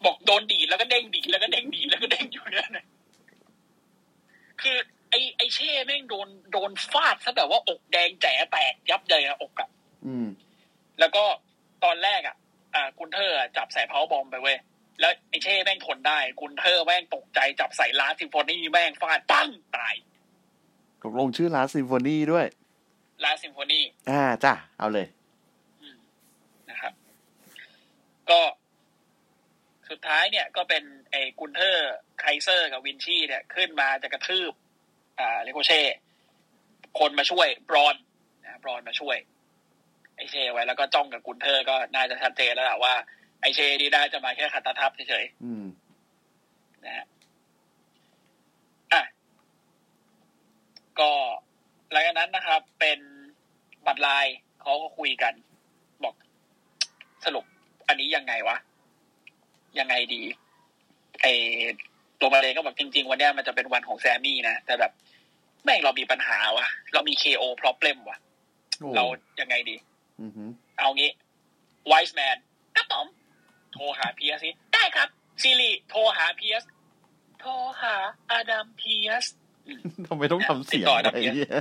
[0.06, 2.86] บอกโดนดีดแล้วก็เด้งดีดแล้วก็เด้งดีดแล้วก็เด้งอยู่นั่นนะ
[4.62, 4.78] คือ
[5.10, 9.70] ไอ้ไอ้เช่แม่งโดนโดนฟาดซะแบบว่าอกแดงแจ๋แตกยับเยินอะอกอะ
[10.06, 10.28] อืม
[11.00, 11.24] แล้วก็
[11.84, 12.36] ตอนแรกอะ
[12.76, 14.58] อ่า Gunther อะจับใส่ powerbomb ไปเว้ย
[15.00, 19.96] แล้วไอ้เช่แม่งทนได้ Gunther แม่งตกใจจับใส่ Last Symphony แม่งฟาดปั้งตาย
[21.04, 22.46] ตกลงชื่อ Last Symphony ด้วย
[23.24, 25.08] Last Symphony อ่าจ้ะเอาเลย
[26.70, 26.94] นะครับ
[28.30, 28.42] ก็
[29.90, 34.52] สุดท้ายเนี่ยก็เป็นไอ้ Gunther Kaiser กับวินชี่เนี่ย ขึ้นมาจะกระทืบ
[35.20, 35.82] อ่า Ricochet
[37.00, 37.96] คนมาช่วย Braun
[38.44, 42.94] นะ Braun มาช่วยไอเช่ไว้แล้วก็จ้องกับ Gunther ก็น่าจะชัดเจนแล้วแหละว่า
[43.42, 47.06] ไอเช่นี่น่าจะมาแค่ขัดตาทับเฉยอืมๆนะฮะ
[48.94, 49.04] อะ
[51.00, 51.12] ก็
[51.92, 53.00] หลังจากนั้นนะครับ เป็น
[53.86, 55.34] Bloodline เขาก็คุยกัน
[56.04, 56.16] บอก
[57.26, 57.46] สรุป
[57.88, 58.58] อันนี้ยังไงวะ
[59.80, 60.24] ยังไงดี
[61.22, 61.26] ไอ
[62.20, 64.92] ตัวมาเลก็บอกจริง ๆ วันเนี้ยมันจะเป็นวันของแซมมี่นะ แต่แบบ
[65.64, 68.18] แม่งเรามีปัญหาวะเรามี KO problem วะ
[68.80, 69.04] โอ้เรา
[69.42, 69.76] ยังไงดี
[70.22, 71.12] อือหือเอางี้
[71.92, 72.38] wise man
[72.76, 73.08] ครับผม
[73.74, 75.10] โทรหาเพียสสิได้ครับ
[75.42, 76.64] ซีรีโทรหาเพียส
[77.40, 77.52] โทร
[77.82, 77.96] หา
[78.32, 79.26] อดัมเพียส
[80.08, 81.52] ทำไมต้องทำเสียงติดต่อนะไอ้เหี้ย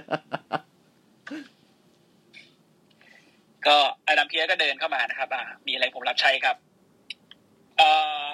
[3.67, 3.77] ก็
[4.07, 6.57] Adam Pearce ก็เดินเข้ามานะครับ อ่า มีอะไรผมรับใช้ครับ
[7.79, 7.89] เอ่
[8.23, 8.27] อ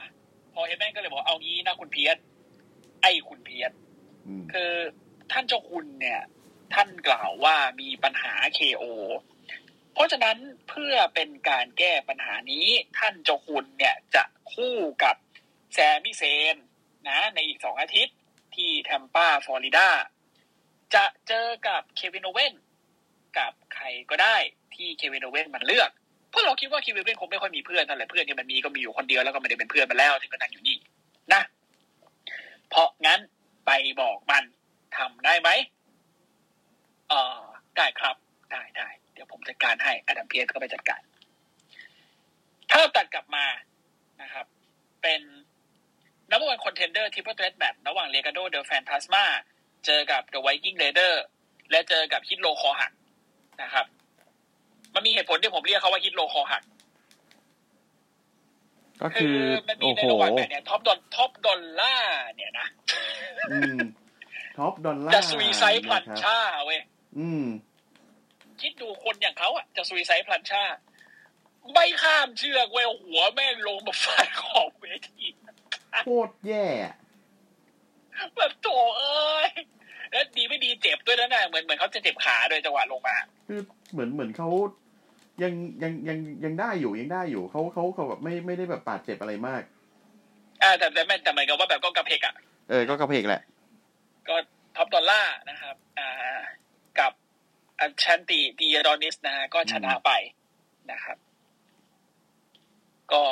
[0.53, 2.17] Paul Heyman ก็เลยบอกเอางี้นะคุณ Pearce
[3.03, 3.73] ไอ้คุณ Pearce
[4.27, 4.73] อืมคือ
[5.33, 6.21] ท่านเจ้าคุณเนี่ย
[6.75, 8.85] ท่านกล่าวว่ามีปัญหา KO
[9.99, 10.39] เพราะฉะนั้น
[10.69, 12.67] เพื่อเป็นการแก้ปัญหานี้
[12.99, 15.17] ท่านเจ้าคุณเนี่ยจะคู่กับ
[15.75, 16.57] Sami Zayn
[17.09, 18.17] นะในอีกสองอาทิตย์
[18.55, 19.89] ที่แทมปาฟลอริดา
[20.95, 22.55] จะเจอกับ Kevin Owens
[23.39, 24.37] กับใครก็ได้
[24.75, 25.91] ที่ Kevin Owens มันเลือก
[26.31, 30.77] เพราะเราคิดว่า Kevin Owens คงไม่ค่อยมีเพื่อนนั่นแหละเพื่อนที่มันมีก็มีอยู่คนเดียวแล้วก็ไม่ได้เป็นเพื่อนมันแล้วที่ก็นั่งอยู่นี่
[31.33, 31.43] นะ
[32.71, 33.21] เพราะงั้น
[33.67, 33.71] ไป
[34.01, 34.45] บอกมัน
[34.97, 35.51] ทำได้ไหม
[37.09, 37.43] เออ
[37.77, 38.17] ได้ครับ
[38.53, 38.89] ได้ได้
[39.19, 41.01] เดี๋ยวผมจัดการให้ Adam Pearce ก็ไปจัดการ
[42.71, 43.45] ถ้าตัดกลับมา
[44.23, 44.47] นะครับ
[45.03, 45.21] เป็น
[46.31, 49.25] number one contender triple threat match ระหว่าง Legado del Fantasma
[49.87, 51.23] เจอกับ The Viking Raiders
[51.71, 52.93] และเจอกับ Hit Row คอหัก
[53.63, 53.87] นะครับ
[54.95, 56.63] มันมีเหตุผลที่ผมเรียกเขาว่า Hit Row คอหัก
[59.03, 61.95] ก็คือคืออมันมีโอ้ในโหระหว่างแมตช์เนี่ย Top Doll Top Dolla
[62.35, 62.67] เนี่ยนะ
[63.51, 63.79] อืม
[64.59, 66.81] Top Dolla จะ suicide plan นะครับ cha เว้ย
[67.19, 67.45] อืม
[68.63, 70.63] คิดดูคนอย่างเขาอะจะ suicide plancha
[71.73, 75.27] ไม่ข้ามเชือกเว้ยหัวแม่งลงมาฟาดขอบเวที
[76.05, 76.67] โคตรแย่
[78.37, 79.49] แบบโถเอ้ย
[80.11, 83.17] แล้วดีไม่ดีเจ็บด้วยนะน่ะเหมือนเหมือนเขาจะเจ็บขาโดยจังหวะลงมา
[83.49, 83.61] คือ
[83.93, 84.49] เหมือนเหมือนเขา
[85.43, 85.53] ยัง
[85.83, 89.63] ยังยังยังได้อยู่ยังได้อยู่เขาเขาเขาแบบไม่ไม่ได้แบบบาดเจ็บอะไรมาก
[90.63, 92.35] อ่าแต่แต่ไม่แต่เหมือนกับว่าแบบก็กระเผลกอะ
[92.71, 93.43] เออก็กระเผลกแหละ
[94.29, 94.37] ก็
[94.77, 96.68] Top Dolla นะครับ อ่ากับ
[97.81, 100.11] Ashante Thee Adonis นะฮะก็ชนะไป
[100.93, 101.17] นะครับ
[103.13, 103.23] ก็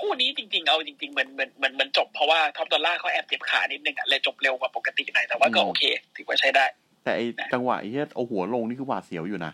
[0.00, 5.82] คู่นี้จริงๆ เอาจริงๆเหมือนเหมือนเหมือนเหมือนจบเพราะว่า Top Dolla เขาแอบเจ็บขานิดนึงอะเลยจบเร็วกว่าปกติหน่อยแต่ว่าก็อืมโอเค
[6.16, 6.64] ถือว่าใช้ได้
[7.04, 9.52] แต่ไอนะจังหวะที่เอาหัวลงนี่คือหวาดเสียวอยู่นะ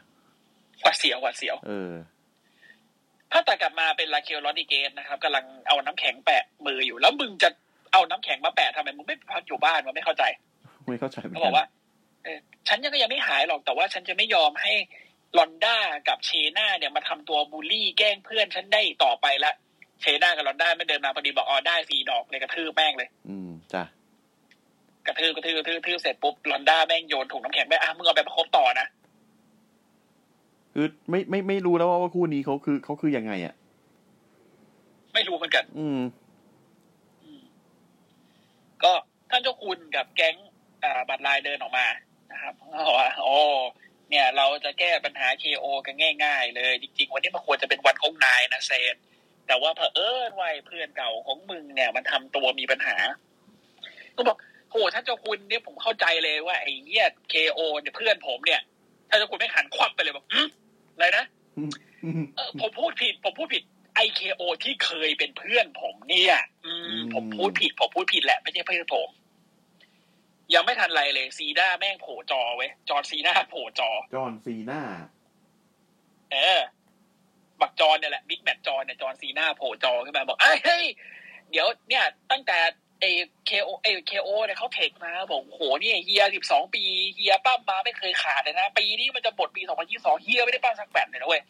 [0.83, 1.93] หวาดเสียวหวาดเสียว เออ
[3.33, 7.49] ถ้าตัดกลับมาเป็น Raquel Rodriguez นะครับกำลังเอาน้ำแข็งแปะมืออยู่ แล้วมึงจะ
[7.93, 10.25] เอาน้ำแข็งมาแปะทำไมมึงไม่พักอยู่บ้านมันไม่เข้าใจ
[10.89, 11.88] ไม่เข้าใจเหมือนเขาบกัอนกว่าเออ
[12.69, 14.73] ฉันยังก็ยังไม่หายหรอกแต่ว่าฉันจะไม่ยอมให้
[15.39, 15.77] ลอนด้า
[16.09, 19.53] กับเชน่าเนี่ยมาทำตัวบูลลี่แกล้งเพื่อนฉันได้ต่อไปละ
[20.01, 23.83] เชน่ากับลอนด้าไม่เดินมาพอดีบอกอ๋อได้ฟรีดอกเลยกระทืบแม่งเลย อืมจ้ะ
[25.07, 28.87] กระทืบกระทืบกระทืบกระทืบเสร็จปุ๊บลอนด้าแม่งโยนถุงน้ำแข็งไปอะมึงเอาไปประคบต่อนะ
[30.75, 33.55] คือไม่ไม่ไม่รู้แล้วว่าว่าคู่นี้เขาคือเขาคือยังไงอะ
[35.15, 36.01] ไม่รู้เหมือนกัน อืม
[37.23, 37.43] อืม
[38.83, 38.93] ก็
[39.31, 40.37] ท่านเจ้าคุณกับแก๊ง
[40.85, 41.87] อ่าบัตรลายเดินออกมา
[42.39, 43.39] นะครับเขาบอกว่าโอ้
[44.11, 48.95] เนี่ย เราจะแก้ปัญหา KO กันง่าย ๆ เลย จริง ๆ วันนี้มันควรจะเป็นวันของนายนะเซน
[49.47, 52.97] แต่ว่าเผอิญไว้เพื่อนเก่าของมึงเนี่ยมันทำตัวมีปัญหา
[54.17, 54.37] ก็บอก
[54.71, 58.61] โหท่านเจ้าคุณเนี่ยผมเข้าใจเลยว่าไอ้เหี้ย KO เนี่ยเพื่อนผมเนี่ย
[59.09, 60.43] ท่านเจ้าคุณไม่หันควับไปเลยบอกหึ
[60.95, 61.25] อะไรนะ
[62.37, 63.63] เออผมพูดผิด ผมพูดผิด
[64.07, 66.35] ไอ้ KO ที่เคยเป็นเพื่อนผมเนี่ย
[66.67, 69.09] อืมอืมผมพูดผิด ผมพูดผิดแหละ ไม่ใช่เพื่อนผม
[70.55, 74.81] ยังไม่ทันไรเลยซีด้าแม่งโผล่จอเว้ย John Cena โผล่จอ John Cena
[76.33, 76.61] เออ
[77.61, 80.85] บักจอนเนี่ยแหละ Big Match John เนี่ย John Cena โผล่จอขึ้นมาบอกเอ้ยเฮ้ย
[81.51, 82.59] เดี๋ยวเนี่ย ตั้งแต่
[83.01, 86.83] ไอ้ KO ไอ้ KO เนี่ยเขาเทคมาบอกโหเนี่ยเฮียสิบสองปี
[87.15, 91.43] เฮียปล้ำมาไม่เคยขาดเลยนะ ปีนี้มันจะหมดปีสองพันยี่สองเฮียไม่ได้ปล้ำสักแมตช์เลยนะเว้ย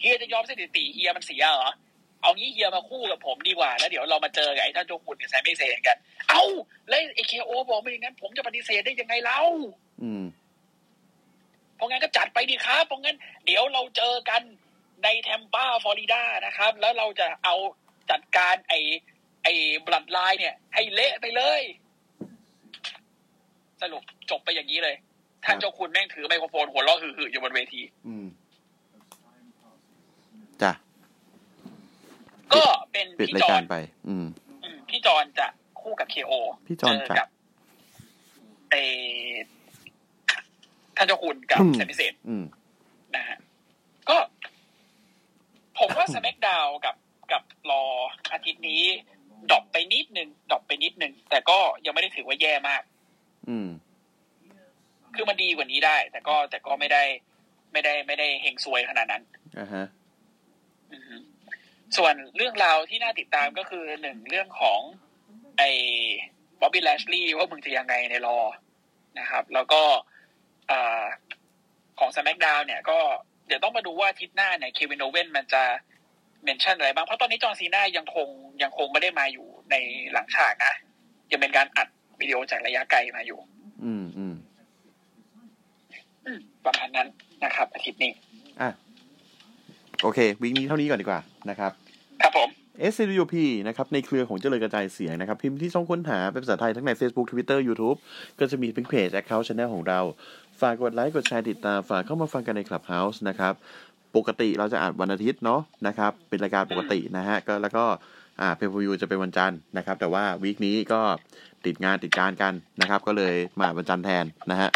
[0.00, 1.70] เฮียจะยอมสถิติเฮียมันเสียเหรอ
[2.22, 5.96] เอางี้เฮียมาคู่กับผมดีกว่า แล้วเดี๋ยวเรามาเจอกับไอ้ท่านเจ้าคุณกับ Sami Zayn กัน
[6.28, 6.42] เอา
[6.88, 9.40] แล้วไอ้ KO บอกไม่อย่างนั้น ผมจะปฏิเสธได้ยังไงเล่า
[10.02, 10.24] อืม
[11.76, 13.16] เพราะงั้นก็จัดไปดีครับเพราะงั้น
[13.46, 14.42] เดี๋ยวเราเจอกัน
[15.04, 17.54] ในแทมปาฟลอริดานะครับ แล้วเราจะเอา
[18.10, 18.78] จัดการไอ้
[19.44, 19.52] ไอ้
[19.86, 21.62] Bloodline เนี่ย ให้เละไปเลย
[23.82, 24.96] สรุปจบไปอย่างนี้เลย
[25.44, 28.26] ท่านเจ้าคุณแม่งถือไมโครโฟนหัวเราะหึ่ๆอยู่บนเวที อืม
[30.62, 30.72] จ้ะ
[32.54, 33.76] ก็เป็นปิดพี่รายจอการนไป
[34.08, 34.26] อืม
[34.64, 35.46] อืมพี่จอนจะ
[35.80, 36.32] คู่กับเคโอ
[36.66, 37.28] พี่จอนเจอจะกับ
[38.70, 38.74] ไอ
[40.96, 42.44] ท่านเจ้าคุณกับอืมเซมิเซนอืม
[43.16, 43.38] นะฮะ
[44.08, 44.16] ก็
[45.78, 46.96] ผมว่าส c ม d ดาวกับ
[47.32, 47.82] กับรอ
[48.32, 48.82] อาทิตย์นี้
[49.50, 52.82] ดรอปไปนิดนึงดรอปไปนิดนึง แต่ก็ยังไม่ได้ถือว่าแย่มาก
[53.48, 53.68] อืม
[55.14, 57.02] คือมันดีกว่านี้ได้ แต่ก็แต่ก็ไม่ได้
[57.72, 59.22] ไม่ได้ไม่ได้เฮงซวยขนาดนั้น
[59.58, 59.86] อ่าฮะ
[60.92, 61.16] อือฮึ
[61.96, 64.80] ส่วนเรื่องราวที่น่าติดตามก็คือหนึ่งเรื่องของ
[65.58, 65.70] ไอ้
[66.60, 68.38] Bobby Lashley ว่ามึงจะยังไงใน Raw
[69.18, 69.82] นะครับ แล้วก็
[70.70, 71.04] อ่า
[71.98, 72.98] ของส m ม c ดาวเนี่ยก็
[73.46, 75.62] เดี๋ยวต้องมาดูว่าอาทิตย์หน้าเนี่ย Kevin Owens มันจะ
[76.44, 78.28] mention อะไรบ้าง เพราะตอนนี้ John Cena ยังคง
[78.62, 79.74] ยังคงไม่ได้มาอยู่ใน
[80.12, 80.74] หลังฉากนะ
[81.30, 81.88] ยังเป็นการอัด
[82.20, 83.38] วิดีโอจากระยะไกลมาอยู่
[83.84, 84.34] อืมอืม
[86.26, 87.08] อืมประมาณนั้น
[87.44, 88.12] นะครับอาทิตย์นี้
[88.60, 88.70] อะ
[90.02, 91.20] โอเควิกนี้เท่านี้ก่อนดีกว่า
[91.50, 91.72] นะครับ
[92.22, 92.48] ครับผม
[92.90, 93.34] SCWP
[93.68, 97.98] นะครับในเครือของเจริญกระจายเสียงนะครับ พิมพ์ที่ช่องค้นหาเป็นภาษาไทยทั้งใน Facebook Twitter YouTube
[98.38, 100.00] ก็จะมีพิงเพจ Account Channel ของเรา
[100.60, 103.54] ฝากกดไลค์กดแชร์ติดตามฝากเข้ามาฟังกันใน Clubhouse นะครับ
[104.16, 107.84] ปกติเราจะอัดวันอาทิตย์เนาะนะครับ เป็นรายการปกตินะฮะก็แล้วก็
[108.40, 111.00] อ่าเพย์วิวจะเป็นวันจันทร์นะครับ แต่ว่าวีคนี้ก็
[111.66, 114.68] ติดงานติดการกันนะครับ ก็เลยมาวันจันทร์แทนนะฮะ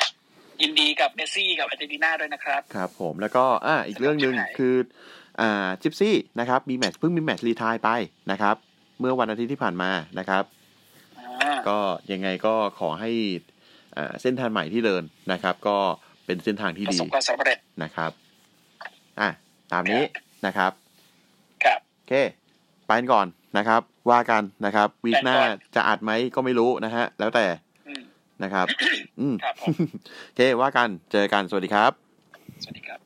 [0.63, 4.75] ยินดีกับเมสซี่กับอาร์เจนตินาด้วยนะครับ ครับผมแล้วก็อ่าอีกเรื่องหนึ่งใช่คือ
[5.41, 7.91] อ่าจิปซี่นะครับมีแมตช์เพิ่งมีแมตช์รีทายไป
[8.31, 8.57] นะครับ
[9.01, 10.45] เมื่อวันอาทิตย์ที่ผ่านมานะครับ
[11.19, 11.79] อ่าก็
[12.13, 13.11] ยังไงก็ขอให้
[13.97, 15.03] อ่าเส้นทางใหม่ที่เดิน
[15.33, 15.79] นะครับ ก็
[16.27, 18.11] เป็นเส้นทางที่ประดีสบความสำเร็จนะครับ
[19.21, 19.29] อะ
[19.73, 20.03] ตามนี้
[20.47, 20.73] นะครับ
[21.65, 22.13] ครับโอเค
[22.87, 23.27] ไปกันก่อน
[23.59, 27.64] นะครับ ว่ากันนะครับ วีคหน้าไปก่อนจะอัดไหมก็ไม่รู้นะฮะ แล้วแต่อืม
[28.43, 28.67] นะครับ
[29.21, 29.75] อืมครับผม
[30.25, 31.93] โอเคว่ากันเจอกันสวัสดีครับ
[32.63, 33.04] สวัสดีครับ